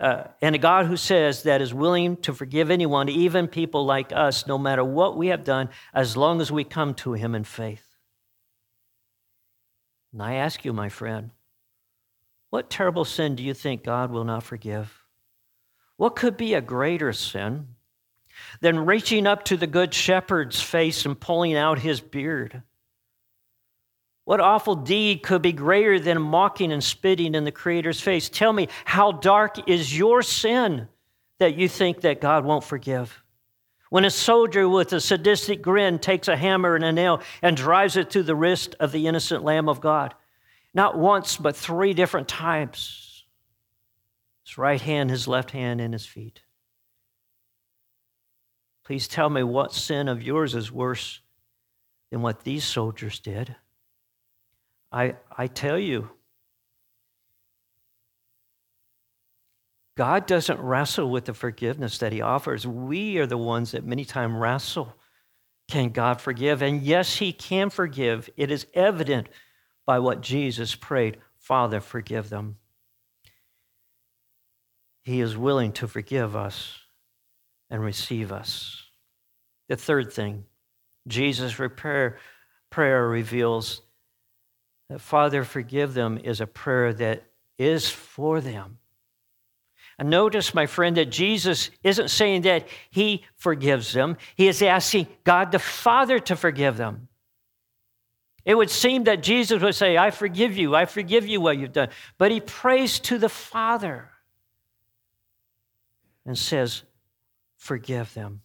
uh, 0.00 0.24
and 0.40 0.54
a 0.54 0.58
God 0.58 0.86
who 0.86 0.96
says 0.96 1.44
that 1.44 1.60
is 1.60 1.72
willing 1.72 2.16
to 2.18 2.32
forgive 2.32 2.70
anyone, 2.70 3.08
even 3.08 3.46
people 3.46 3.84
like 3.84 4.10
us, 4.12 4.46
no 4.46 4.58
matter 4.58 4.82
what 4.82 5.16
we 5.16 5.28
have 5.28 5.44
done, 5.44 5.68
as 5.94 6.16
long 6.16 6.40
as 6.40 6.50
we 6.50 6.64
come 6.64 6.94
to 6.94 7.12
him 7.12 7.34
in 7.34 7.44
faith. 7.44 7.84
And 10.12 10.22
I 10.22 10.34
ask 10.34 10.64
you, 10.64 10.72
my 10.72 10.88
friend, 10.88 11.30
what 12.50 12.70
terrible 12.70 13.04
sin 13.04 13.36
do 13.36 13.42
you 13.42 13.54
think 13.54 13.84
God 13.84 14.10
will 14.10 14.24
not 14.24 14.42
forgive? 14.42 15.04
What 15.98 16.14
could 16.14 16.36
be 16.36 16.54
a 16.54 16.60
greater 16.60 17.12
sin 17.12 17.66
than 18.60 18.86
reaching 18.86 19.26
up 19.26 19.44
to 19.46 19.56
the 19.56 19.66
good 19.66 19.92
shepherd's 19.92 20.60
face 20.60 21.04
and 21.04 21.18
pulling 21.18 21.56
out 21.56 21.80
his 21.80 22.00
beard? 22.00 22.62
What 24.24 24.40
awful 24.40 24.76
deed 24.76 25.24
could 25.24 25.42
be 25.42 25.52
greater 25.52 25.98
than 25.98 26.22
mocking 26.22 26.70
and 26.70 26.84
spitting 26.84 27.34
in 27.34 27.42
the 27.42 27.50
Creator's 27.50 28.00
face? 28.00 28.28
Tell 28.28 28.52
me, 28.52 28.68
how 28.84 29.10
dark 29.10 29.68
is 29.68 29.96
your 29.96 30.22
sin 30.22 30.86
that 31.40 31.56
you 31.56 31.68
think 31.68 32.02
that 32.02 32.20
God 32.20 32.44
won't 32.44 32.62
forgive? 32.62 33.20
When 33.90 34.04
a 34.04 34.10
soldier 34.10 34.68
with 34.68 34.92
a 34.92 35.00
sadistic 35.00 35.62
grin 35.62 35.98
takes 35.98 36.28
a 36.28 36.36
hammer 36.36 36.76
and 36.76 36.84
a 36.84 36.92
nail 36.92 37.22
and 37.42 37.56
drives 37.56 37.96
it 37.96 38.12
through 38.12 38.24
the 38.24 38.36
wrist 38.36 38.76
of 38.78 38.92
the 38.92 39.08
innocent 39.08 39.42
Lamb 39.42 39.68
of 39.68 39.80
God, 39.80 40.14
not 40.72 40.96
once, 40.96 41.36
but 41.36 41.56
three 41.56 41.92
different 41.92 42.28
times 42.28 43.07
his 44.48 44.56
right 44.56 44.80
hand, 44.80 45.10
his 45.10 45.28
left 45.28 45.50
hand, 45.50 45.78
and 45.78 45.92
his 45.92 46.06
feet. 46.06 46.40
Please 48.86 49.06
tell 49.06 49.28
me 49.28 49.42
what 49.42 49.74
sin 49.74 50.08
of 50.08 50.22
yours 50.22 50.54
is 50.54 50.72
worse 50.72 51.20
than 52.10 52.22
what 52.22 52.44
these 52.44 52.64
soldiers 52.64 53.20
did. 53.20 53.54
I, 54.90 55.16
I 55.36 55.48
tell 55.48 55.78
you, 55.78 56.08
God 59.98 60.26
doesn't 60.26 60.60
wrestle 60.60 61.10
with 61.10 61.26
the 61.26 61.34
forgiveness 61.34 61.98
that 61.98 62.12
He 62.12 62.22
offers. 62.22 62.66
We 62.66 63.18
are 63.18 63.26
the 63.26 63.36
ones 63.36 63.72
that 63.72 63.84
many 63.84 64.06
times 64.06 64.34
wrestle. 64.34 64.94
Can 65.68 65.90
God 65.90 66.22
forgive? 66.22 66.62
And 66.62 66.80
yes, 66.80 67.16
He 67.16 67.34
can 67.34 67.68
forgive. 67.68 68.30
It 68.38 68.50
is 68.50 68.66
evident 68.72 69.28
by 69.84 69.98
what 69.98 70.22
Jesus 70.22 70.74
prayed 70.74 71.18
Father, 71.36 71.80
forgive 71.80 72.30
them. 72.30 72.57
He 75.08 75.22
is 75.22 75.38
willing 75.38 75.72
to 75.72 75.88
forgive 75.88 76.36
us 76.36 76.80
and 77.70 77.82
receive 77.82 78.30
us. 78.30 78.84
The 79.70 79.76
third 79.76 80.12
thing, 80.12 80.44
Jesus' 81.06 81.54
prayer, 81.54 82.18
prayer 82.68 83.08
reveals 83.08 83.80
that 84.90 85.00
Father, 85.00 85.44
forgive 85.44 85.94
them 85.94 86.20
is 86.22 86.42
a 86.42 86.46
prayer 86.46 86.92
that 86.92 87.24
is 87.56 87.88
for 87.88 88.42
them. 88.42 88.80
And 89.98 90.10
notice, 90.10 90.52
my 90.52 90.66
friend, 90.66 90.98
that 90.98 91.06
Jesus 91.08 91.70
isn't 91.82 92.10
saying 92.10 92.42
that 92.42 92.68
he 92.90 93.24
forgives 93.34 93.94
them. 93.94 94.18
He 94.36 94.46
is 94.46 94.60
asking 94.60 95.06
God 95.24 95.52
the 95.52 95.58
Father 95.58 96.18
to 96.18 96.36
forgive 96.36 96.76
them. 96.76 97.08
It 98.44 98.56
would 98.56 98.68
seem 98.68 99.04
that 99.04 99.22
Jesus 99.22 99.62
would 99.62 99.74
say, 99.74 99.96
I 99.96 100.10
forgive 100.10 100.58
you, 100.58 100.74
I 100.74 100.84
forgive 100.84 101.26
you 101.26 101.40
what 101.40 101.56
you've 101.56 101.72
done. 101.72 101.88
But 102.18 102.30
he 102.30 102.42
prays 102.42 102.98
to 103.00 103.16
the 103.16 103.30
Father 103.30 104.10
and 106.28 106.36
says, 106.38 106.82
Forgive 107.56 108.12
them. 108.12 108.42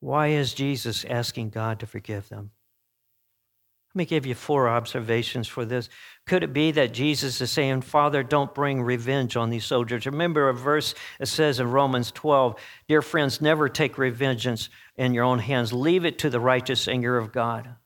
Why 0.00 0.28
is 0.28 0.54
Jesus 0.54 1.04
asking 1.04 1.50
God 1.50 1.80
to 1.80 1.86
forgive 1.86 2.30
them? 2.30 2.50
Let 3.90 3.98
me 3.98 4.04
give 4.06 4.24
you 4.24 4.34
four 4.34 4.70
observations 4.70 5.48
for 5.48 5.66
this. 5.66 5.90
Could 6.26 6.42
it 6.42 6.52
be 6.54 6.70
that 6.72 6.94
Jesus 6.94 7.40
is 7.42 7.50
saying, 7.50 7.82
Father, 7.82 8.22
don't 8.22 8.54
bring 8.54 8.82
revenge 8.82 9.36
on 9.36 9.50
these 9.50 9.66
soldiers? 9.66 10.06
Remember 10.06 10.48
a 10.48 10.54
verse 10.54 10.94
that 11.18 11.26
says 11.26 11.60
in 11.60 11.70
Romans 11.70 12.10
12, 12.12 12.58
Dear 12.88 13.02
friends, 13.02 13.42
never 13.42 13.68
take 13.68 13.98
revenge 13.98 14.46
in 14.96 15.12
your 15.12 15.24
own 15.24 15.40
hands. 15.40 15.74
Leave 15.74 16.06
it 16.06 16.18
to 16.20 16.30
the 16.30 16.40
righteous 16.40 16.88
anger 16.88 17.18
of 17.18 17.32
God. 17.32 17.76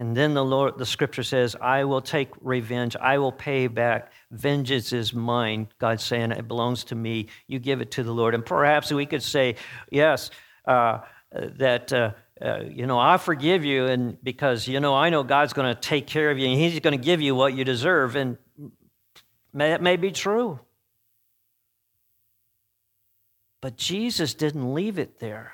And 0.00 0.16
then 0.16 0.34
the 0.34 0.44
Lord, 0.44 0.78
the 0.78 0.86
scripture 0.86 1.24
says, 1.24 1.56
I 1.60 1.84
will 1.84 2.00
take 2.00 2.28
revenge. 2.40 2.94
I 2.96 3.18
will 3.18 3.32
pay 3.32 3.66
back. 3.66 4.12
Vengeance 4.30 4.92
is 4.92 5.12
mine. 5.12 5.68
God's 5.78 6.04
saying 6.04 6.30
it 6.30 6.46
belongs 6.46 6.84
to 6.84 6.94
me. 6.94 7.28
You 7.48 7.58
give 7.58 7.80
it 7.80 7.90
to 7.92 8.04
the 8.04 8.12
Lord. 8.12 8.34
And 8.34 8.46
perhaps 8.46 8.92
we 8.92 9.06
could 9.06 9.22
say, 9.22 9.56
yes, 9.90 10.30
uh, 10.66 11.00
that. 11.32 11.92
Uh, 11.92 12.12
uh, 12.40 12.60
you 12.70 12.86
know, 12.86 13.00
I 13.00 13.16
forgive 13.16 13.64
you, 13.64 13.86
and 13.86 14.16
because, 14.22 14.68
you 14.68 14.78
know, 14.78 14.94
I 14.94 15.10
know 15.10 15.24
God's 15.24 15.52
going 15.52 15.74
to 15.74 15.80
take 15.80 16.06
care 16.06 16.30
of 16.30 16.38
you 16.38 16.46
and 16.46 16.56
He's 16.56 16.78
going 16.78 16.96
to 16.96 17.04
give 17.04 17.20
you 17.20 17.34
what 17.34 17.52
you 17.52 17.64
deserve. 17.64 18.14
And 18.14 18.38
that 19.54 19.82
may 19.82 19.96
be 19.96 20.12
true. 20.12 20.60
But 23.60 23.76
Jesus 23.76 24.34
didn't 24.34 24.72
leave 24.72 25.00
it 25.00 25.18
there. 25.18 25.52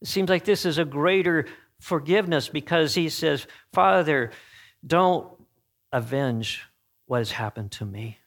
It 0.00 0.06
seems 0.06 0.28
like 0.28 0.44
this 0.44 0.64
is 0.64 0.78
a 0.78 0.84
greater 0.84 1.46
forgiveness 1.80 2.48
because 2.48 2.94
he 2.94 3.08
says, 3.08 3.46
Father, 3.72 4.30
don't 4.86 5.28
avenge 5.92 6.64
what 7.06 7.18
has 7.18 7.30
happened 7.30 7.72
to 7.72 7.84
me. 7.84 8.18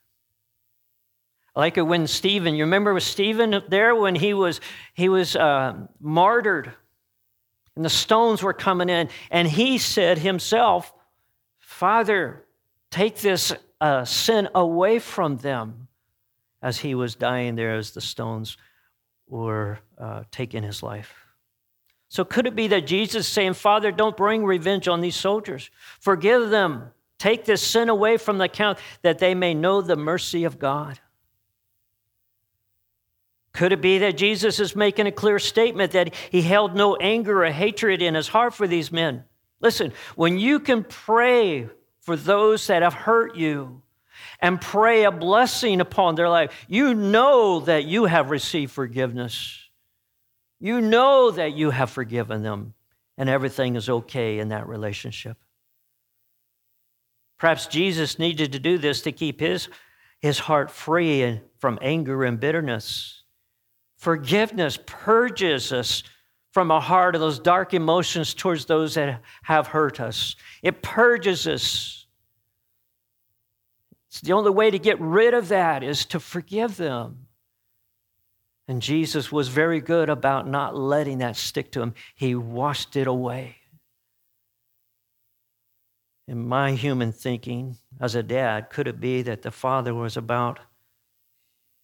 I 1.56 1.60
like 1.60 1.78
it 1.78 1.82
when 1.82 2.08
Stephen, 2.08 2.56
you 2.56 2.64
remember 2.64 2.94
with 2.94 3.04
Stephen 3.04 3.62
there 3.68 3.96
when 3.96 4.16
he 4.16 4.34
was, 4.34 4.62
he 4.94 5.10
was 5.10 5.36
uh, 5.36 5.76
martyred 6.00 6.74
and 7.76 7.86
the 7.86 7.90
stones 7.90 8.44
were 8.44 8.54
coming 8.54 8.90
in, 8.90 9.08
and 9.32 9.48
he 9.48 9.78
said 9.78 10.18
himself, 10.18 10.94
Father, 11.60 12.46
take 12.92 13.18
this 13.20 13.54
uh, 13.80 14.04
sin 14.04 14.50
away 14.54 15.00
from 15.00 15.38
them 15.38 15.88
as 16.62 16.80
he 16.80 16.94
was 16.94 17.16
dying 17.16 17.56
there 17.56 17.76
as 17.76 17.92
the 17.92 18.02
stones 18.02 18.58
were 19.28 19.80
uh, 19.98 20.24
taking 20.30 20.62
his 20.62 20.84
life. 20.84 21.14
So, 22.10 22.26
could 22.26 22.48
it 22.48 22.56
be 22.56 22.68
that 22.68 22.88
Jesus 22.88 23.28
is 23.28 23.32
saying, 23.32 23.54
Father, 23.54 23.92
don't 23.92 24.18
bring 24.18 24.44
revenge 24.44 24.88
on 24.88 25.00
these 25.00 25.16
soldiers? 25.16 25.70
Forgive 26.00 26.50
them. 26.50 26.92
Take 27.20 27.46
this 27.46 27.62
sin 27.62 27.88
away 27.88 28.18
from 28.18 28.40
the 28.40 28.48
count 28.48 28.80
that 29.04 29.20
they 29.20 29.36
may 29.36 29.54
know 29.54 29.82
the 29.82 29.96
mercy 29.96 30.44
of 30.44 30.58
God. 30.58 31.00
Could 33.54 33.74
it 33.74 33.82
be 33.82 34.00
that 34.00 34.18
Jesus 34.18 34.60
is 34.60 34.76
making 34.76 35.06
a 35.06 35.12
clear 35.12 35.38
statement 35.38 35.92
that 35.92 36.16
he 36.32 36.42
held 36.42 36.76
no 36.76 36.96
anger 36.96 37.44
or 37.44 37.52
hatred 37.52 38.02
in 38.02 38.16
his 38.16 38.28
heart 38.28 38.54
for 38.54 38.68
these 38.68 38.92
men? 38.92 39.24
Listen, 39.60 39.92
when 40.16 40.40
you 40.40 40.60
can 40.60 40.84
pray 40.84 41.68
for 42.00 42.16
those 42.16 42.66
that 42.68 42.82
have 42.82 42.94
hurt 42.94 43.36
you 43.36 43.82
and 44.40 44.60
pray 44.60 45.04
a 45.04 45.12
blessing 45.12 45.82
upon 45.82 46.16
their 46.16 46.30
life, 46.30 46.54
you 46.68 46.94
know 46.96 47.60
that 47.60 47.86
you 47.86 48.06
have 48.06 48.32
received 48.32 48.72
forgiveness. 48.72 49.69
You 50.60 50.82
know 50.82 51.32
that 51.32 51.54
you 51.54 51.70
have 51.70 51.90
forgiven 51.90 52.44
them 52.44 52.74
and 53.18 53.30
everything 53.30 53.76
is 53.76 53.90
okay 53.90 54.40
in 54.40 54.50
that 54.50 54.68
relationship. 54.68 55.38
Perhaps 57.38 57.68
Jesus 57.68 58.20
needed 58.20 58.52
to 58.52 58.60
do 58.60 58.78
this 58.78 59.02
to 59.02 59.12
keep 59.12 59.40
his, 59.40 59.70
his 60.20 60.40
heart 60.40 60.70
free 60.70 61.40
from 61.58 61.80
anger 61.82 62.26
and 62.26 62.40
bitterness. 62.40 63.24
Forgiveness 63.96 64.78
purges 64.86 65.72
us 65.72 66.04
from 66.52 66.72
a 66.72 66.80
heart 66.80 67.16
of 67.16 67.22
those 67.22 67.40
dark 67.40 67.74
emotions 67.74 68.34
towards 68.34 68.66
those 68.66 68.96
that 68.96 69.22
have 69.44 69.68
hurt 69.68 70.00
us. 70.00 70.36
It 70.62 70.82
purges 70.82 71.48
us. 71.48 72.08
It's 74.10 74.22
the 74.22 74.34
only 74.34 74.52
way 74.52 74.72
to 74.72 74.80
get 74.80 75.00
rid 75.00 75.34
of 75.34 75.50
that 75.50 75.84
is 75.84 76.06
to 76.06 76.20
forgive 76.20 76.76
them. 76.76 77.28
And 78.70 78.84
Jesus 78.84 79.32
was 79.32 79.48
very 79.48 79.82
good 79.82 80.12
about 80.12 80.48
not 80.48 80.78
letting 80.78 81.18
that 81.18 81.36
stick 81.36 81.72
to 81.72 81.82
him, 81.82 81.96
he 82.14 82.36
washed 82.36 82.96
it 82.96 83.08
away. 83.08 83.56
In 86.28 86.48
my 86.48 86.74
human 86.74 87.12
thinking 87.12 87.78
as 88.00 88.14
a 88.14 88.22
dad, 88.22 88.70
could 88.70 88.88
it 88.88 89.00
be 89.00 89.24
that 89.24 89.42
the 89.42 89.50
father 89.50 89.96
was 89.96 90.18
about 90.18 90.60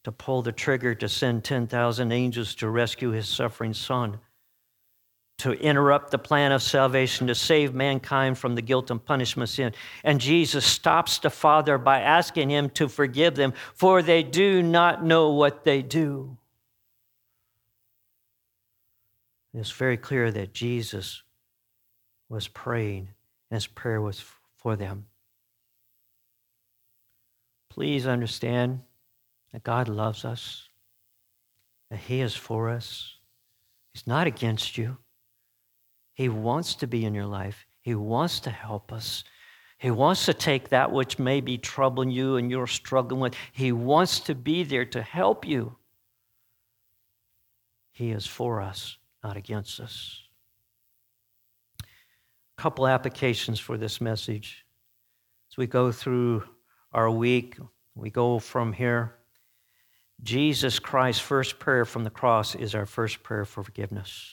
to 0.03 0.11
pull 0.11 0.43
the 0.43 0.51
trigger 0.51 0.93
to 0.93 1.09
send 1.09 1.43
10,000 1.43 2.11
angels 2.11 2.53
to 2.53 2.69
rescue 2.69 3.09
his 3.09 3.27
suffering 3.27 3.73
son? 3.73 4.19
To 5.39 5.53
interrupt 5.53 6.11
the 6.11 6.19
plan 6.19 6.51
of 6.51 6.61
salvation, 6.61 7.25
to 7.25 7.33
save 7.33 7.73
mankind 7.73 8.37
from 8.37 8.53
the 8.53 8.61
guilt 8.61 8.91
and 8.91 9.03
punishment 9.03 9.49
sin. 9.49 9.73
And 10.03 10.21
Jesus 10.21 10.63
stops 10.63 11.17
the 11.17 11.31
Father 11.31 11.79
by 11.79 12.01
asking 12.01 12.51
him 12.51 12.69
to 12.75 12.87
forgive 12.87 13.33
them, 13.33 13.55
for 13.73 14.03
they 14.03 14.21
do 14.21 14.61
not 14.61 15.03
know 15.03 15.31
what 15.31 15.63
they 15.63 15.81
do. 15.81 16.37
It's 19.57 19.71
very 19.71 19.95
clear 19.95 20.31
that 20.31 20.53
Jesus 20.53 21.23
was 22.27 22.49
praying, 22.49 23.07
and 23.49 23.55
his 23.55 23.67
prayer 23.67 24.01
was 24.01 24.21
for 24.57 24.75
them. 24.75 25.05
Please 27.69 28.05
understand 28.05 28.81
that 29.53 29.63
God 29.63 29.87
loves 29.87 30.25
us, 30.25 30.67
that 31.89 31.99
He 31.99 32.19
is 32.19 32.35
for 32.35 32.69
us. 32.69 33.15
He's 33.93 34.05
not 34.05 34.27
against 34.27 34.77
you. 34.77 34.97
He 36.13 36.27
wants 36.27 36.75
to 36.75 36.87
be 36.87 37.05
in 37.05 37.13
your 37.13 37.25
life, 37.25 37.65
He 37.81 37.95
wants 37.95 38.41
to 38.41 38.49
help 38.49 38.91
us. 38.91 39.23
He 39.77 39.91
wants 39.91 40.25
to 40.25 40.33
take 40.33 40.69
that 40.69 40.91
which 40.91 41.19
may 41.19 41.41
be 41.41 41.57
troubling 41.57 42.09
you 42.09 42.37
and 42.37 42.49
you're 42.49 42.65
struggling 42.65 43.19
with. 43.19 43.35
He 43.51 43.73
wants 43.73 44.21
to 44.21 44.33
be 44.33 44.63
there 44.63 44.85
to 44.85 45.01
help 45.01 45.45
you. 45.45 45.75
He 47.91 48.11
is 48.11 48.25
for 48.25 48.61
us 48.61 48.97
not 49.25 49.37
against 49.37 49.79
us. 49.79 50.21
A 51.81 52.61
couple 52.61 52.87
applications 52.87 53.59
for 53.59 53.75
this 53.75 53.99
message. 53.99 54.63
As 55.51 55.57
we 55.57 55.65
go 55.65 55.91
through 55.91 56.43
our 56.93 57.09
week, 57.09 57.57
we 57.95 58.11
go 58.11 58.37
from 58.37 58.71
here. 58.71 59.15
Jesus 60.21 60.77
Christ's 60.77 61.23
first 61.23 61.57
prayer 61.57 61.85
from 61.85 62.03
the 62.03 62.11
cross 62.11 62.53
is 62.53 62.75
our 62.75 62.85
first 62.85 63.23
prayer 63.23 63.45
for 63.45 63.63
forgiveness. 63.63 64.31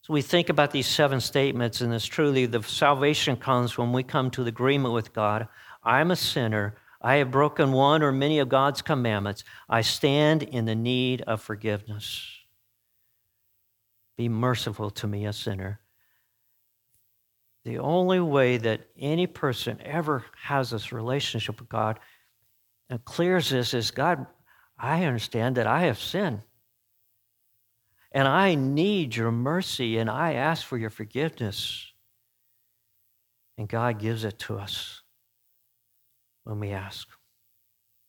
So 0.00 0.14
we 0.14 0.22
think 0.22 0.48
about 0.48 0.70
these 0.70 0.86
seven 0.86 1.20
statements, 1.20 1.82
and 1.82 1.92
it's 1.92 2.06
truly 2.06 2.46
the 2.46 2.62
salvation 2.62 3.36
comes 3.36 3.76
when 3.76 3.92
we 3.92 4.02
come 4.02 4.30
to 4.30 4.44
the 4.44 4.48
agreement 4.48 4.94
with 4.94 5.12
God. 5.12 5.46
I'm 5.84 6.10
a 6.10 6.16
sinner. 6.16 6.76
I 7.02 7.16
have 7.16 7.30
broken 7.30 7.72
one 7.72 8.02
or 8.02 8.12
many 8.12 8.38
of 8.38 8.48
God's 8.48 8.80
commandments. 8.80 9.44
I 9.68 9.82
stand 9.82 10.42
in 10.42 10.64
the 10.64 10.74
need 10.74 11.20
of 11.22 11.42
forgiveness. 11.42 12.45
Be 14.16 14.28
merciful 14.28 14.90
to 14.90 15.06
me, 15.06 15.26
a 15.26 15.32
sinner. 15.32 15.80
The 17.64 17.78
only 17.78 18.20
way 18.20 18.58
that 18.58 18.88
any 18.98 19.26
person 19.26 19.80
ever 19.82 20.24
has 20.42 20.70
this 20.70 20.92
relationship 20.92 21.58
with 21.60 21.68
God 21.68 21.98
and 22.88 23.04
clears 23.04 23.50
this 23.50 23.74
is 23.74 23.90
God, 23.90 24.26
I 24.78 25.04
understand 25.04 25.56
that 25.56 25.66
I 25.66 25.82
have 25.82 25.98
sinned. 25.98 26.42
And 28.12 28.26
I 28.28 28.54
need 28.54 29.16
your 29.16 29.32
mercy 29.32 29.98
and 29.98 30.08
I 30.08 30.34
ask 30.34 30.64
for 30.64 30.78
your 30.78 30.90
forgiveness. 30.90 31.92
And 33.58 33.68
God 33.68 33.98
gives 33.98 34.24
it 34.24 34.38
to 34.40 34.58
us 34.58 35.02
when 36.44 36.60
we 36.60 36.70
ask. 36.70 37.08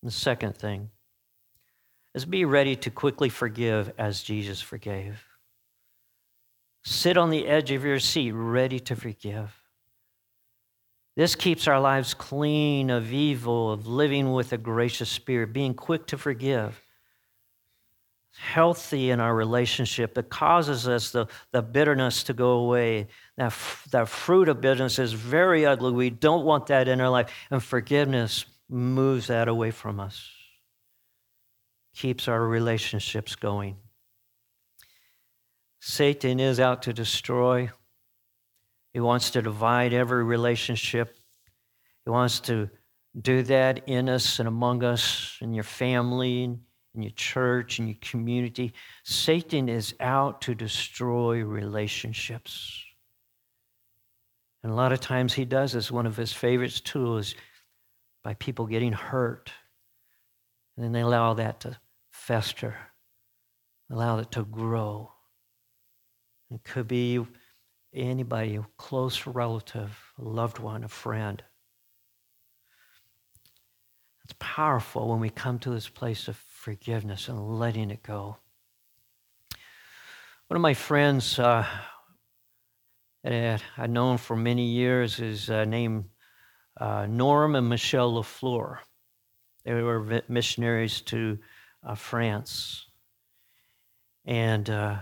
The 0.03 0.11
second 0.11 0.55
thing 0.55 0.91
is 2.13 2.25
be 2.25 2.45
ready 2.45 2.75
to 2.77 2.91
quickly 2.91 3.29
forgive 3.29 3.91
as 3.97 4.21
Jesus 4.23 4.61
forgave. 4.61 5.26
Sit 6.89 7.17
on 7.17 7.31
the 7.31 7.47
edge 7.47 7.71
of 7.71 7.83
your 7.83 7.99
seat, 7.99 8.31
ready 8.31 8.79
to 8.79 8.95
forgive. 8.95 9.53
This 11.17 11.35
keeps 11.35 11.67
our 11.67 11.81
lives 11.81 12.13
clean 12.13 12.89
of 12.89 13.11
evil, 13.11 13.73
of 13.73 13.87
living 13.87 14.31
with 14.31 14.53
a 14.53 14.57
gracious 14.57 15.09
spirit, 15.09 15.51
being 15.51 15.73
quick 15.73 16.07
to 16.07 16.17
forgive. 16.17 16.81
Healthy 18.37 19.09
in 19.09 19.19
our 19.19 19.35
relationship. 19.35 20.17
It 20.17 20.29
causes 20.29 20.87
us 20.87 21.11
the, 21.11 21.27
the 21.51 21.61
bitterness 21.61 22.23
to 22.23 22.33
go 22.33 22.51
away. 22.51 23.09
That, 23.35 23.53
that 23.91 24.07
fruit 24.07 24.47
of 24.47 24.61
bitterness 24.61 24.97
is 24.97 25.11
very 25.11 25.65
ugly. 25.65 25.91
We 25.91 26.09
don't 26.09 26.45
want 26.45 26.67
that 26.67 26.87
in 26.87 27.01
our 27.01 27.09
life. 27.09 27.29
And 27.51 27.61
forgiveness 27.61 28.45
moves 28.69 29.27
that 29.27 29.49
away 29.49 29.71
from 29.71 29.99
us, 29.99 30.31
keeps 31.93 32.29
our 32.29 32.47
relationships 32.47 33.35
going. 33.35 33.75
Satan 35.89 36.41
is 36.41 36.59
out 36.59 36.81
to 36.81 36.91
destroy. 36.91 37.69
He 38.91 38.99
wants 38.99 39.31
to 39.31 39.41
divide 39.41 39.93
every 39.93 40.21
relationship. 40.21 41.15
He 42.03 42.11
wants 42.11 42.41
to 42.41 42.69
do 43.21 43.41
that 43.43 43.87
in 43.87 44.09
us 44.09 44.39
and 44.39 44.49
among 44.49 44.83
us, 44.83 45.37
in 45.39 45.53
your 45.53 45.63
family, 45.63 46.43
in 46.43 46.59
your 46.93 47.11
church, 47.11 47.79
in 47.79 47.87
your 47.87 47.95
community. 48.01 48.73
Satan 49.05 49.69
is 49.69 49.95
out 50.01 50.41
to 50.41 50.53
destroy 50.53 51.41
relationships. 51.41 52.83
And 54.63 54.73
a 54.73 54.75
lot 54.75 54.91
of 54.91 54.99
times 54.99 55.33
he 55.33 55.45
does 55.45 55.71
this. 55.71 55.89
One 55.89 56.05
of 56.05 56.17
his 56.17 56.33
favorite 56.33 56.81
tools 56.83 57.33
by 58.25 58.33
people 58.33 58.65
getting 58.65 58.91
hurt. 58.91 59.53
And 60.75 60.83
then 60.83 60.91
they 60.91 60.99
allow 60.99 61.35
that 61.35 61.61
to 61.61 61.77
fester, 62.11 62.75
allow 63.89 64.19
it 64.19 64.31
to 64.31 64.43
grow. 64.43 65.13
It 66.51 66.63
could 66.63 66.87
be 66.87 67.25
anybody, 67.93 68.55
a 68.55 68.65
close 68.77 69.27
relative, 69.27 69.97
a 70.17 70.23
loved 70.23 70.59
one, 70.59 70.83
a 70.83 70.87
friend. 70.87 71.43
It's 74.23 74.35
powerful 74.39 75.09
when 75.09 75.19
we 75.19 75.29
come 75.29 75.59
to 75.59 75.69
this 75.69 75.89
place 75.89 76.27
of 76.27 76.37
forgiveness 76.49 77.27
and 77.27 77.59
letting 77.59 77.91
it 77.91 78.03
go. 78.03 78.37
One 80.47 80.55
of 80.55 80.61
my 80.61 80.73
friends 80.73 81.37
uh, 81.39 81.65
that 83.23 83.61
I've 83.77 83.89
known 83.89 84.17
for 84.17 84.35
many 84.35 84.67
years 84.67 85.19
is 85.19 85.49
uh, 85.49 85.65
named 85.65 86.05
uh, 86.79 87.05
Norm 87.05 87.55
and 87.55 87.67
Michelle 87.67 88.13
LaFleur. 88.13 88.77
They 89.65 89.73
were 89.73 90.21
missionaries 90.29 91.01
to 91.01 91.39
uh, 91.85 91.95
France. 91.95 92.85
And 94.25 94.69
uh, 94.69 94.99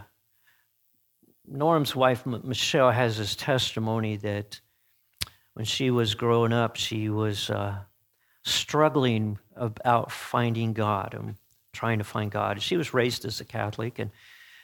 Norm's 1.48 1.96
wife, 1.96 2.26
Michelle, 2.26 2.92
has 2.92 3.18
this 3.18 3.36
testimony 3.36 4.18
that 4.18 4.60
when 5.54 5.66
she 5.66 5.92
was 5.92 6.16
growing 6.16 6.54
up, 6.54 6.76
she 6.76 7.10
was 7.10 7.50
uh, 7.50 7.78
struggling 8.44 9.38
about 9.56 10.12
finding 10.12 10.74
God 10.74 11.14
and 11.14 11.36
trying 11.74 12.00
to 12.00 12.04
find 12.04 12.32
God. 12.32 12.62
She 12.62 12.78
was 12.78 12.94
raised 12.94 13.26
as 13.26 13.40
a 13.42 13.46
Catholic, 13.46 14.00
and, 14.00 14.12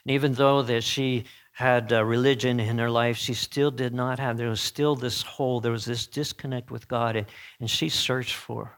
and 0.05 0.13
even 0.13 0.33
though 0.33 0.61
that 0.63 0.83
she 0.83 1.25
had 1.53 1.91
uh, 1.93 2.03
religion 2.03 2.59
in 2.59 2.77
her 2.77 2.89
life, 2.89 3.17
she 3.17 3.33
still 3.33 3.71
did 3.71 3.93
not 3.93 4.19
have. 4.19 4.37
There 4.37 4.49
was 4.49 4.61
still 4.61 4.95
this 4.95 5.21
hole. 5.21 5.59
There 5.59 5.71
was 5.71 5.85
this 5.85 6.07
disconnect 6.07 6.71
with 6.71 6.87
God, 6.87 7.15
and, 7.15 7.27
and 7.59 7.69
she 7.69 7.89
searched 7.89 8.35
for 8.35 8.75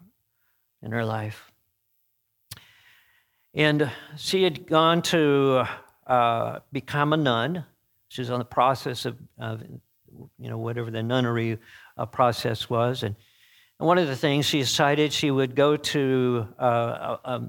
in 0.82 0.92
her 0.92 1.06
life. 1.06 1.52
And 3.54 3.90
she 4.18 4.44
had 4.44 4.66
gone 4.66 5.04
to 5.04 5.66
uh, 6.08 6.60
become 6.72 7.14
a 7.14 7.18
nun. 7.18 7.66
She 8.14 8.22
was 8.22 8.30
on 8.30 8.38
the 8.38 8.46
process 8.46 9.06
of, 9.06 9.18
of 9.40 9.64
you 10.38 10.48
know, 10.48 10.60
whatever 10.60 10.92
the 10.92 11.02
nunnery 11.02 11.58
uh, 11.98 12.06
process 12.06 12.70
was. 12.70 13.02
And, 13.02 13.16
and, 13.80 13.88
one 13.88 13.98
of 13.98 14.08
the 14.08 14.16
things 14.16 14.46
she 14.46 14.60
decided 14.60 15.12
she 15.12 15.32
would 15.32 15.56
go 15.56 15.76
to 15.78 16.48
uh, 16.60 17.18
a, 17.26 17.42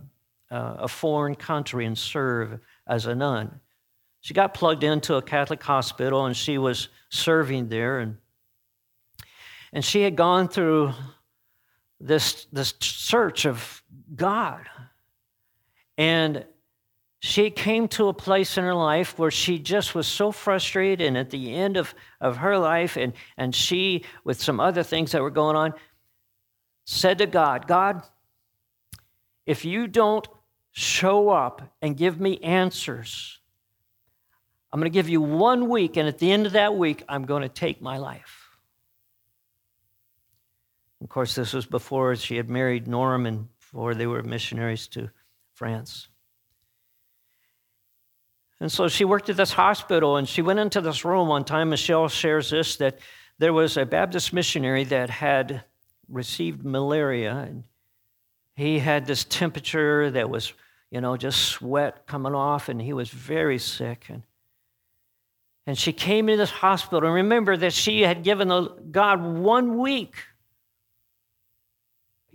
a 0.48 0.88
foreign 0.88 1.34
country 1.34 1.84
and 1.84 1.98
serve 1.98 2.60
as 2.86 3.04
a 3.04 3.14
nun. 3.14 3.60
She 4.22 4.32
got 4.32 4.54
plugged 4.54 4.84
into 4.84 5.16
a 5.16 5.22
Catholic 5.22 5.62
hospital 5.62 6.24
and 6.24 6.34
she 6.34 6.56
was 6.56 6.88
serving 7.10 7.68
there. 7.68 7.98
And, 7.98 8.16
and 9.70 9.84
she 9.84 10.00
had 10.00 10.16
gone 10.16 10.48
through 10.48 10.94
this, 12.00 12.46
this 12.52 12.72
search 12.80 13.44
of 13.44 13.82
God. 14.16 14.66
And 15.98 16.46
she 17.24 17.48
came 17.48 17.88
to 17.88 18.08
a 18.08 18.12
place 18.12 18.58
in 18.58 18.64
her 18.64 18.74
life 18.74 19.18
where 19.18 19.30
she 19.30 19.58
just 19.58 19.94
was 19.94 20.06
so 20.06 20.30
frustrated 20.30 21.06
and 21.06 21.16
at 21.16 21.30
the 21.30 21.54
end 21.54 21.78
of, 21.78 21.94
of 22.20 22.36
her 22.36 22.58
life 22.58 22.98
and, 22.98 23.14
and 23.38 23.54
she 23.54 24.04
with 24.24 24.38
some 24.38 24.60
other 24.60 24.82
things 24.82 25.12
that 25.12 25.22
were 25.22 25.30
going 25.30 25.56
on 25.56 25.72
said 26.84 27.16
to 27.16 27.24
god 27.24 27.66
god 27.66 28.02
if 29.46 29.64
you 29.64 29.86
don't 29.86 30.28
show 30.72 31.30
up 31.30 31.62
and 31.80 31.96
give 31.96 32.20
me 32.20 32.36
answers 32.40 33.38
i'm 34.70 34.78
going 34.78 34.92
to 34.92 34.94
give 34.94 35.08
you 35.08 35.22
one 35.22 35.70
week 35.70 35.96
and 35.96 36.06
at 36.06 36.18
the 36.18 36.30
end 36.30 36.44
of 36.44 36.52
that 36.52 36.76
week 36.76 37.02
i'm 37.08 37.24
going 37.24 37.42
to 37.42 37.48
take 37.48 37.80
my 37.80 37.96
life. 37.96 38.50
Of 41.00 41.08
course 41.08 41.34
this 41.34 41.54
was 41.54 41.64
before 41.64 42.16
she 42.16 42.36
had 42.36 42.50
married 42.50 42.86
norm 42.86 43.24
and 43.24 43.48
before 43.58 43.94
they 43.94 44.06
were 44.06 44.22
missionaries 44.22 44.88
to 44.88 45.08
france 45.54 46.08
and 48.60 48.70
so 48.70 48.88
she 48.88 49.04
worked 49.04 49.28
at 49.28 49.36
this 49.36 49.52
hospital 49.52 50.16
and 50.16 50.28
she 50.28 50.42
went 50.42 50.60
into 50.60 50.80
this 50.80 51.04
room 51.04 51.28
one 51.28 51.44
time. 51.44 51.70
Michelle 51.70 52.08
shares 52.08 52.50
this 52.50 52.76
that 52.76 52.98
there 53.38 53.52
was 53.52 53.76
a 53.76 53.84
Baptist 53.84 54.32
missionary 54.32 54.84
that 54.84 55.10
had 55.10 55.64
received 56.08 56.64
malaria 56.64 57.32
and 57.32 57.64
he 58.56 58.78
had 58.78 59.06
this 59.06 59.24
temperature 59.24 60.10
that 60.12 60.30
was, 60.30 60.52
you 60.90 61.00
know, 61.00 61.16
just 61.16 61.42
sweat 61.42 62.06
coming 62.06 62.34
off 62.34 62.68
and 62.68 62.80
he 62.80 62.92
was 62.92 63.10
very 63.10 63.58
sick. 63.58 64.06
And, 64.08 64.22
and 65.66 65.76
she 65.76 65.92
came 65.92 66.28
into 66.28 66.42
this 66.42 66.50
hospital 66.50 67.08
and 67.08 67.14
remember 67.14 67.56
that 67.56 67.72
she 67.72 68.02
had 68.02 68.22
given 68.22 68.68
God 68.92 69.20
one 69.20 69.78
week. 69.78 70.14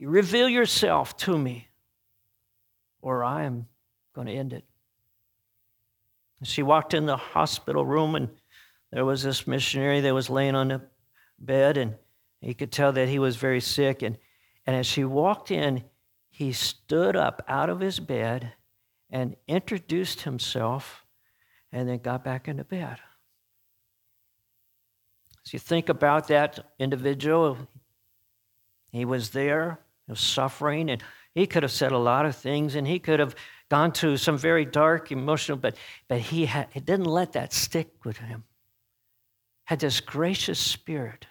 Reveal 0.01 0.49
yourself 0.49 1.15
to 1.17 1.37
me 1.37 1.69
or 3.01 3.23
I 3.23 3.43
am 3.43 3.67
going 4.13 4.27
to 4.27 4.33
end 4.33 4.51
it. 4.53 4.65
She 6.43 6.63
walked 6.63 6.93
in 6.93 7.05
the 7.05 7.17
hospital 7.17 7.85
room, 7.85 8.15
and 8.15 8.29
there 8.91 9.05
was 9.05 9.23
this 9.23 9.45
missionary 9.45 10.01
that 10.01 10.13
was 10.13 10.29
laying 10.29 10.55
on 10.55 10.69
the 10.69 10.81
bed, 11.37 11.77
and 11.77 11.95
he 12.39 12.53
could 12.53 12.71
tell 12.71 12.91
that 12.93 13.09
he 13.09 13.19
was 13.19 13.35
very 13.35 13.59
sick. 13.59 14.01
And, 14.01 14.17
and 14.65 14.75
as 14.75 14.85
she 14.85 15.03
walked 15.03 15.51
in, 15.51 15.83
he 16.29 16.53
stood 16.53 17.15
up 17.15 17.43
out 17.47 17.69
of 17.69 17.81
his 17.81 17.99
bed 17.99 18.53
and 19.09 19.35
introduced 19.47 20.21
himself 20.21 21.03
and 21.71 21.89
then 21.89 21.99
got 21.99 22.23
back 22.23 22.47
into 22.47 22.63
bed. 22.63 22.97
As 25.45 25.53
you 25.53 25.59
think 25.59 25.89
about 25.89 26.27
that 26.27 26.59
individual, 26.79 27.57
he 28.91 29.03
was 29.03 29.31
there, 29.31 29.79
he 30.05 30.11
was 30.13 30.21
suffering, 30.21 30.89
and 30.89 31.03
he 31.33 31.45
could 31.45 31.63
have 31.63 31.71
said 31.71 31.91
a 31.91 31.97
lot 31.97 32.25
of 32.25 32.35
things, 32.35 32.75
and 32.75 32.87
he 32.87 32.99
could 32.99 33.19
have 33.19 33.35
gone 33.69 33.91
to 33.93 34.17
some 34.17 34.37
very 34.37 34.65
dark, 34.65 35.11
emotional, 35.11 35.57
but, 35.57 35.75
but 36.07 36.19
he, 36.19 36.45
had, 36.45 36.67
he 36.73 36.79
didn't 36.79 37.05
let 37.05 37.33
that 37.33 37.53
stick 37.53 37.89
with 38.03 38.17
him. 38.17 38.43
Had 39.65 39.79
this 39.79 40.01
gracious 40.01 40.59
spirit, 40.59 41.27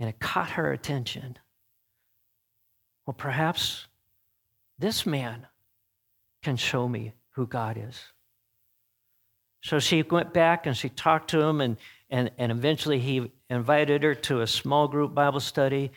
and 0.00 0.08
it 0.08 0.18
caught 0.18 0.50
her 0.50 0.72
attention. 0.72 1.38
Well, 3.06 3.14
perhaps 3.14 3.86
this 4.78 5.06
man 5.06 5.46
can 6.42 6.56
show 6.56 6.88
me 6.88 7.12
who 7.30 7.46
God 7.46 7.78
is. 7.78 8.00
So 9.62 9.78
she 9.78 10.02
went 10.02 10.34
back 10.34 10.66
and 10.66 10.76
she 10.76 10.88
talked 10.88 11.30
to 11.30 11.40
him, 11.40 11.60
and, 11.60 11.76
and, 12.10 12.32
and 12.36 12.50
eventually 12.50 12.98
he 12.98 13.30
invited 13.48 14.02
her 14.02 14.16
to 14.16 14.40
a 14.40 14.46
small 14.46 14.88
group 14.88 15.14
Bible 15.14 15.38
study. 15.38 15.92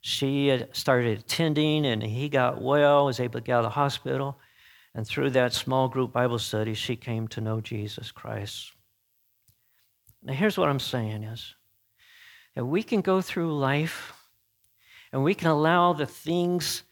She 0.00 0.62
started 0.70 1.18
attending, 1.18 1.84
and 1.84 2.00
he 2.00 2.28
got 2.28 2.62
well, 2.62 3.06
was 3.06 3.18
able 3.18 3.40
to 3.40 3.44
get 3.44 3.54
out 3.54 3.58
of 3.58 3.64
the 3.64 3.70
hospital. 3.70 4.38
And 4.94 5.06
through 5.06 5.30
that 5.30 5.52
small 5.52 5.88
group 5.88 6.12
Bible 6.12 6.38
study, 6.38 6.74
she 6.74 6.96
came 6.96 7.28
to 7.28 7.40
know 7.40 7.60
Jesus 7.60 8.10
Christ. 8.10 8.72
Now, 10.22 10.32
here's 10.32 10.58
what 10.58 10.68
I'm 10.68 10.80
saying 10.80 11.22
is 11.22 11.54
that 12.54 12.64
we 12.64 12.82
can 12.82 13.00
go 13.00 13.20
through 13.20 13.56
life 13.56 14.12
and 15.12 15.22
we 15.22 15.34
can 15.34 15.48
allow 15.48 15.92
the 15.92 16.06
things 16.06 16.82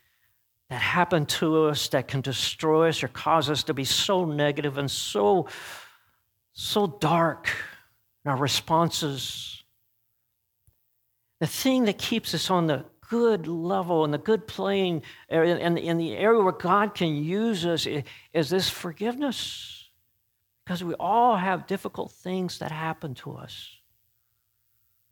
that 0.71 0.81
happen 0.81 1.27
to 1.27 1.65
us 1.67 1.89
that 1.89 2.09
can 2.09 2.21
destroy 2.21 2.89
us 2.89 3.03
or 3.03 3.09
cause 3.09 3.49
us 3.51 3.63
to 3.65 3.75
be 3.75 3.85
so 3.85 4.25
negative 4.25 4.79
and 4.79 4.91
so, 4.91 5.49
so 6.53 6.87
dark 6.87 7.49
in 8.25 8.31
our 8.31 8.37
responses. 8.37 9.63
The 11.41 11.47
thing 11.47 11.85
that 11.85 11.99
keeps 11.99 12.35
us 12.35 12.51
on 12.51 12.67
the 12.67 12.85
good 13.09 13.47
level 13.47 14.05
and 14.05 14.13
the 14.13 14.19
good 14.19 14.47
playing 14.47 15.03
and 15.29 15.79
in 15.79 15.99
the 15.99 16.17
area 16.17 16.43
where 16.43 16.53
God 16.53 16.95
can 16.95 17.17
use 17.17 17.65
us 17.65 17.87
is 18.33 18.51
this 18.51 18.69
forgiveness. 18.69 19.89
Because 20.65 20.83
we 20.83 20.95
all 20.95 21.37
have 21.37 21.67
difficult 21.67 22.11
things 22.11 22.59
that 22.59 22.73
happen 22.73 23.15
to 23.17 23.35
us. 23.35 23.71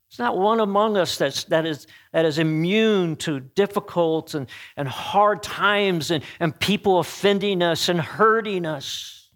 It's 0.09 0.19
not 0.19 0.39
one 0.39 0.61
among 0.61 0.97
us 0.97 1.19
that's, 1.19 1.45
that, 1.45 1.67
is, 1.67 1.87
that 2.13 2.25
is 2.25 2.39
immune 2.39 3.17
to 3.17 3.41
difficult 3.41 4.35
and, 4.35 4.49
and 4.77 4.87
hard 4.87 5.43
times 5.43 6.11
and, 6.11 6.23
and 6.39 6.59
people 6.59 7.01
offending 7.01 7.63
us 7.63 7.89
and 7.89 8.01
hurting 8.01 8.67
us. 8.67 9.29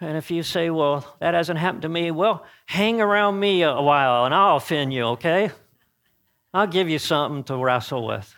And 0.00 0.16
if 0.16 0.32
you 0.32 0.42
say, 0.42 0.70
well, 0.70 1.16
that 1.20 1.34
hasn't 1.34 1.60
happened 1.60 1.82
to 1.82 1.88
me, 1.88 2.10
well, 2.10 2.44
hang 2.66 3.00
around 3.00 3.38
me 3.38 3.62
a 3.62 3.80
while 3.80 4.24
and 4.24 4.34
I'll 4.34 4.56
offend 4.56 4.92
you, 4.92 5.04
okay? 5.04 5.50
I'll 6.54 6.66
give 6.66 6.88
you 6.88 6.98
something 6.98 7.44
to 7.44 7.56
wrestle 7.56 8.06
with. 8.06 8.34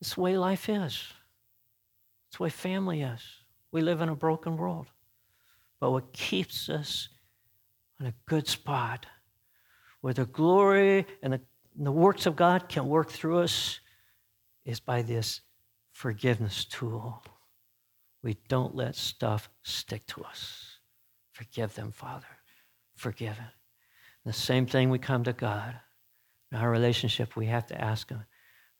It's 0.00 0.14
the 0.14 0.20
way 0.20 0.36
life 0.36 0.68
is. 0.68 1.04
It's 2.28 2.38
the 2.38 2.44
way 2.44 2.50
family 2.50 3.02
is. 3.02 3.22
We 3.70 3.82
live 3.82 4.00
in 4.00 4.08
a 4.08 4.16
broken 4.16 4.56
world. 4.56 4.86
But 5.78 5.92
what 5.92 6.12
keeps 6.12 6.68
us 6.68 7.08
in 8.00 8.06
a 8.06 8.14
good 8.26 8.48
spot 8.48 9.06
where 10.00 10.14
the 10.14 10.26
glory 10.26 11.06
and 11.22 11.34
the, 11.34 11.40
and 11.76 11.86
the 11.86 11.92
works 11.92 12.26
of 12.26 12.34
God 12.36 12.68
can 12.68 12.86
work 12.88 13.10
through 13.10 13.38
us 13.40 13.80
is 14.64 14.80
by 14.80 15.02
this 15.02 15.40
forgiveness 15.92 16.64
tool. 16.64 17.22
We 18.22 18.36
don't 18.48 18.74
let 18.74 18.96
stuff 18.96 19.48
stick 19.62 20.06
to 20.08 20.24
us. 20.24 20.78
Forgive 21.32 21.74
them, 21.74 21.92
Father. 21.92 22.26
Forgive 22.96 23.38
it. 23.38 23.59
The 24.24 24.32
same 24.32 24.66
thing 24.66 24.90
we 24.90 24.98
come 24.98 25.24
to 25.24 25.32
God. 25.32 25.76
In 26.52 26.58
our 26.58 26.70
relationship, 26.70 27.36
we 27.36 27.46
have 27.46 27.66
to 27.66 27.80
ask 27.80 28.10
Him, 28.10 28.24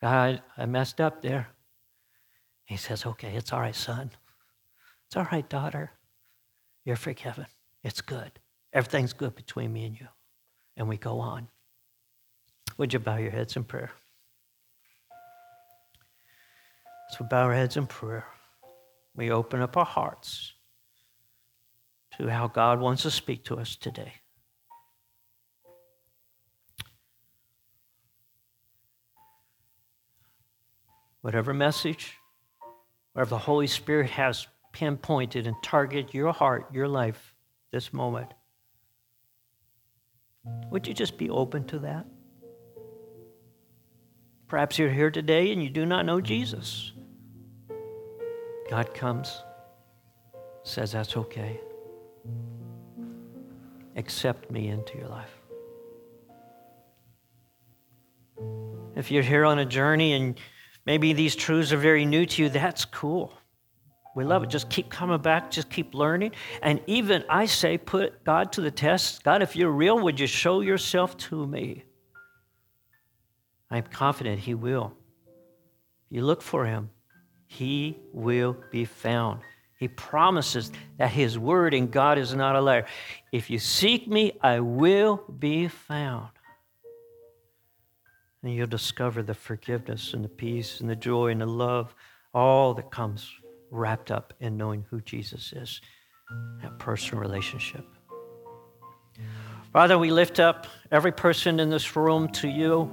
God, 0.00 0.42
I 0.56 0.66
messed 0.66 1.00
up 1.00 1.22
there. 1.22 1.48
He 2.64 2.76
says, 2.76 3.06
Okay, 3.06 3.34
it's 3.34 3.52
all 3.52 3.60
right, 3.60 3.74
son. 3.74 4.10
It's 5.06 5.16
all 5.16 5.28
right, 5.30 5.48
daughter. 5.48 5.92
You're 6.84 6.96
forgiven. 6.96 7.46
It's 7.82 8.00
good. 8.00 8.32
Everything's 8.72 9.12
good 9.12 9.34
between 9.34 9.72
me 9.72 9.86
and 9.86 9.98
you. 9.98 10.06
And 10.76 10.88
we 10.88 10.96
go 10.96 11.20
on. 11.20 11.48
Would 12.78 12.92
you 12.92 12.98
bow 12.98 13.16
your 13.16 13.30
heads 13.30 13.56
in 13.56 13.64
prayer? 13.64 13.90
As 17.10 17.18
we 17.18 17.26
bow 17.26 17.44
our 17.44 17.54
heads 17.54 17.76
in 17.76 17.86
prayer, 17.86 18.26
we 19.16 19.30
open 19.30 19.60
up 19.60 19.76
our 19.76 19.84
hearts 19.84 20.52
to 22.16 22.28
how 22.28 22.46
God 22.46 22.80
wants 22.80 23.02
to 23.02 23.10
speak 23.10 23.44
to 23.46 23.56
us 23.58 23.76
today. 23.76 24.14
Whatever 31.20 31.52
message, 31.52 32.14
whatever 33.12 33.30
the 33.30 33.38
Holy 33.38 33.66
Spirit 33.66 34.10
has 34.10 34.46
pinpointed 34.72 35.46
and 35.46 35.56
targeted 35.62 36.14
your 36.14 36.32
heart, 36.32 36.66
your 36.72 36.88
life, 36.88 37.34
this 37.70 37.92
moment. 37.92 38.32
Would 40.70 40.86
you 40.86 40.94
just 40.94 41.18
be 41.18 41.28
open 41.28 41.64
to 41.66 41.80
that? 41.80 42.06
Perhaps 44.48 44.78
you're 44.78 44.90
here 44.90 45.10
today 45.10 45.52
and 45.52 45.62
you 45.62 45.70
do 45.70 45.86
not 45.86 46.06
know 46.06 46.20
Jesus. 46.20 46.92
God 48.68 48.94
comes, 48.94 49.42
says, 50.64 50.92
That's 50.92 51.16
okay. 51.16 51.60
Accept 53.96 54.50
me 54.50 54.68
into 54.68 54.96
your 54.98 55.08
life. 55.08 55.30
If 58.96 59.10
you're 59.10 59.22
here 59.22 59.44
on 59.44 59.58
a 59.58 59.64
journey 59.64 60.14
and 60.14 60.38
maybe 60.86 61.12
these 61.12 61.36
truths 61.36 61.72
are 61.72 61.78
very 61.78 62.04
new 62.04 62.26
to 62.26 62.42
you, 62.42 62.48
that's 62.48 62.84
cool. 62.84 63.32
We 64.14 64.24
love 64.24 64.42
it. 64.42 64.50
Just 64.50 64.68
keep 64.68 64.90
coming 64.90 65.20
back, 65.20 65.50
just 65.50 65.70
keep 65.70 65.94
learning. 65.94 66.32
And 66.62 66.80
even 66.86 67.24
I 67.28 67.46
say, 67.46 67.78
put 67.78 68.24
God 68.24 68.52
to 68.52 68.60
the 68.60 68.70
test. 68.70 69.22
God, 69.22 69.42
if 69.42 69.54
you're 69.54 69.70
real, 69.70 70.00
would 70.00 70.18
you 70.18 70.26
show 70.26 70.60
yourself 70.60 71.16
to 71.18 71.46
me? 71.46 71.84
I'm 73.70 73.84
confident 73.84 74.40
He 74.40 74.54
will. 74.54 74.92
You 76.10 76.24
look 76.24 76.42
for 76.42 76.64
Him, 76.64 76.90
He 77.46 77.98
will 78.12 78.56
be 78.72 78.84
found. 78.84 79.42
He 79.78 79.88
promises 79.88 80.72
that 80.98 81.10
His 81.10 81.38
word 81.38 81.72
in 81.72 81.86
God 81.86 82.18
is 82.18 82.34
not 82.34 82.56
a 82.56 82.60
liar. 82.60 82.86
If 83.32 83.48
you 83.48 83.58
seek 83.58 84.08
me, 84.08 84.32
I 84.42 84.60
will 84.60 85.22
be 85.38 85.68
found. 85.68 86.30
And 88.42 88.54
you'll 88.54 88.66
discover 88.66 89.22
the 89.22 89.34
forgiveness 89.34 90.14
and 90.14 90.24
the 90.24 90.28
peace 90.28 90.80
and 90.80 90.88
the 90.88 90.96
joy 90.96 91.28
and 91.28 91.40
the 91.40 91.46
love, 91.46 91.94
all 92.32 92.72
that 92.74 92.90
comes 92.90 93.30
wrapped 93.70 94.10
up 94.10 94.32
in 94.40 94.56
knowing 94.56 94.84
who 94.90 95.00
Jesus 95.02 95.52
is, 95.52 95.80
that 96.62 96.78
personal 96.78 97.20
relationship. 97.20 97.84
Father, 99.72 99.98
we 99.98 100.10
lift 100.10 100.40
up 100.40 100.66
every 100.90 101.12
person 101.12 101.60
in 101.60 101.70
this 101.70 101.94
room 101.94 102.28
to 102.28 102.48
you. 102.48 102.90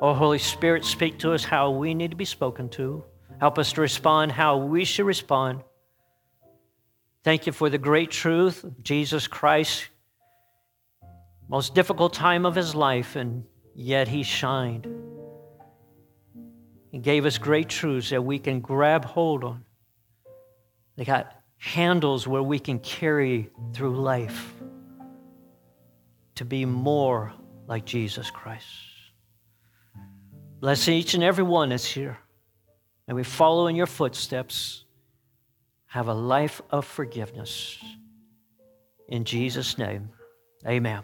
Oh, 0.00 0.12
Holy 0.12 0.38
Spirit, 0.38 0.84
speak 0.84 1.18
to 1.20 1.32
us 1.32 1.42
how 1.42 1.70
we 1.70 1.94
need 1.94 2.10
to 2.10 2.16
be 2.16 2.26
spoken 2.26 2.68
to. 2.70 3.02
Help 3.40 3.58
us 3.58 3.72
to 3.72 3.80
respond 3.80 4.32
how 4.32 4.58
we 4.58 4.84
should 4.84 5.06
respond. 5.06 5.62
Thank 7.24 7.46
you 7.46 7.52
for 7.52 7.68
the 7.68 7.78
great 7.78 8.10
truth 8.10 8.64
Jesus 8.82 9.26
Christ, 9.26 9.88
most 11.48 11.74
difficult 11.74 12.12
time 12.12 12.44
of 12.44 12.54
his 12.54 12.74
life, 12.74 13.16
and 13.16 13.44
yet 13.74 14.08
he 14.08 14.22
shined. 14.22 14.86
He 16.90 16.98
gave 16.98 17.26
us 17.26 17.38
great 17.38 17.68
truths 17.68 18.10
that 18.10 18.22
we 18.22 18.38
can 18.38 18.60
grab 18.60 19.04
hold 19.04 19.44
on. 19.44 19.64
They 20.96 21.04
got 21.04 21.32
handles 21.58 22.26
where 22.26 22.42
we 22.42 22.58
can 22.58 22.78
carry 22.78 23.50
through 23.72 23.96
life 23.96 24.54
to 26.36 26.44
be 26.44 26.64
more 26.64 27.32
like 27.66 27.84
Jesus 27.84 28.30
Christ. 28.30 28.66
Bless 30.60 30.88
each 30.88 31.14
and 31.14 31.22
every 31.22 31.44
one 31.44 31.70
that's 31.70 31.84
here. 31.84 32.18
And 33.08 33.16
we 33.16 33.22
follow 33.22 33.66
in 33.66 33.76
your 33.76 33.86
footsteps. 33.86 34.84
Have 35.86 36.08
a 36.08 36.14
life 36.14 36.60
of 36.70 36.84
forgiveness. 36.84 37.78
In 39.08 39.24
Jesus' 39.24 39.78
name, 39.78 40.10
amen. 40.66 41.02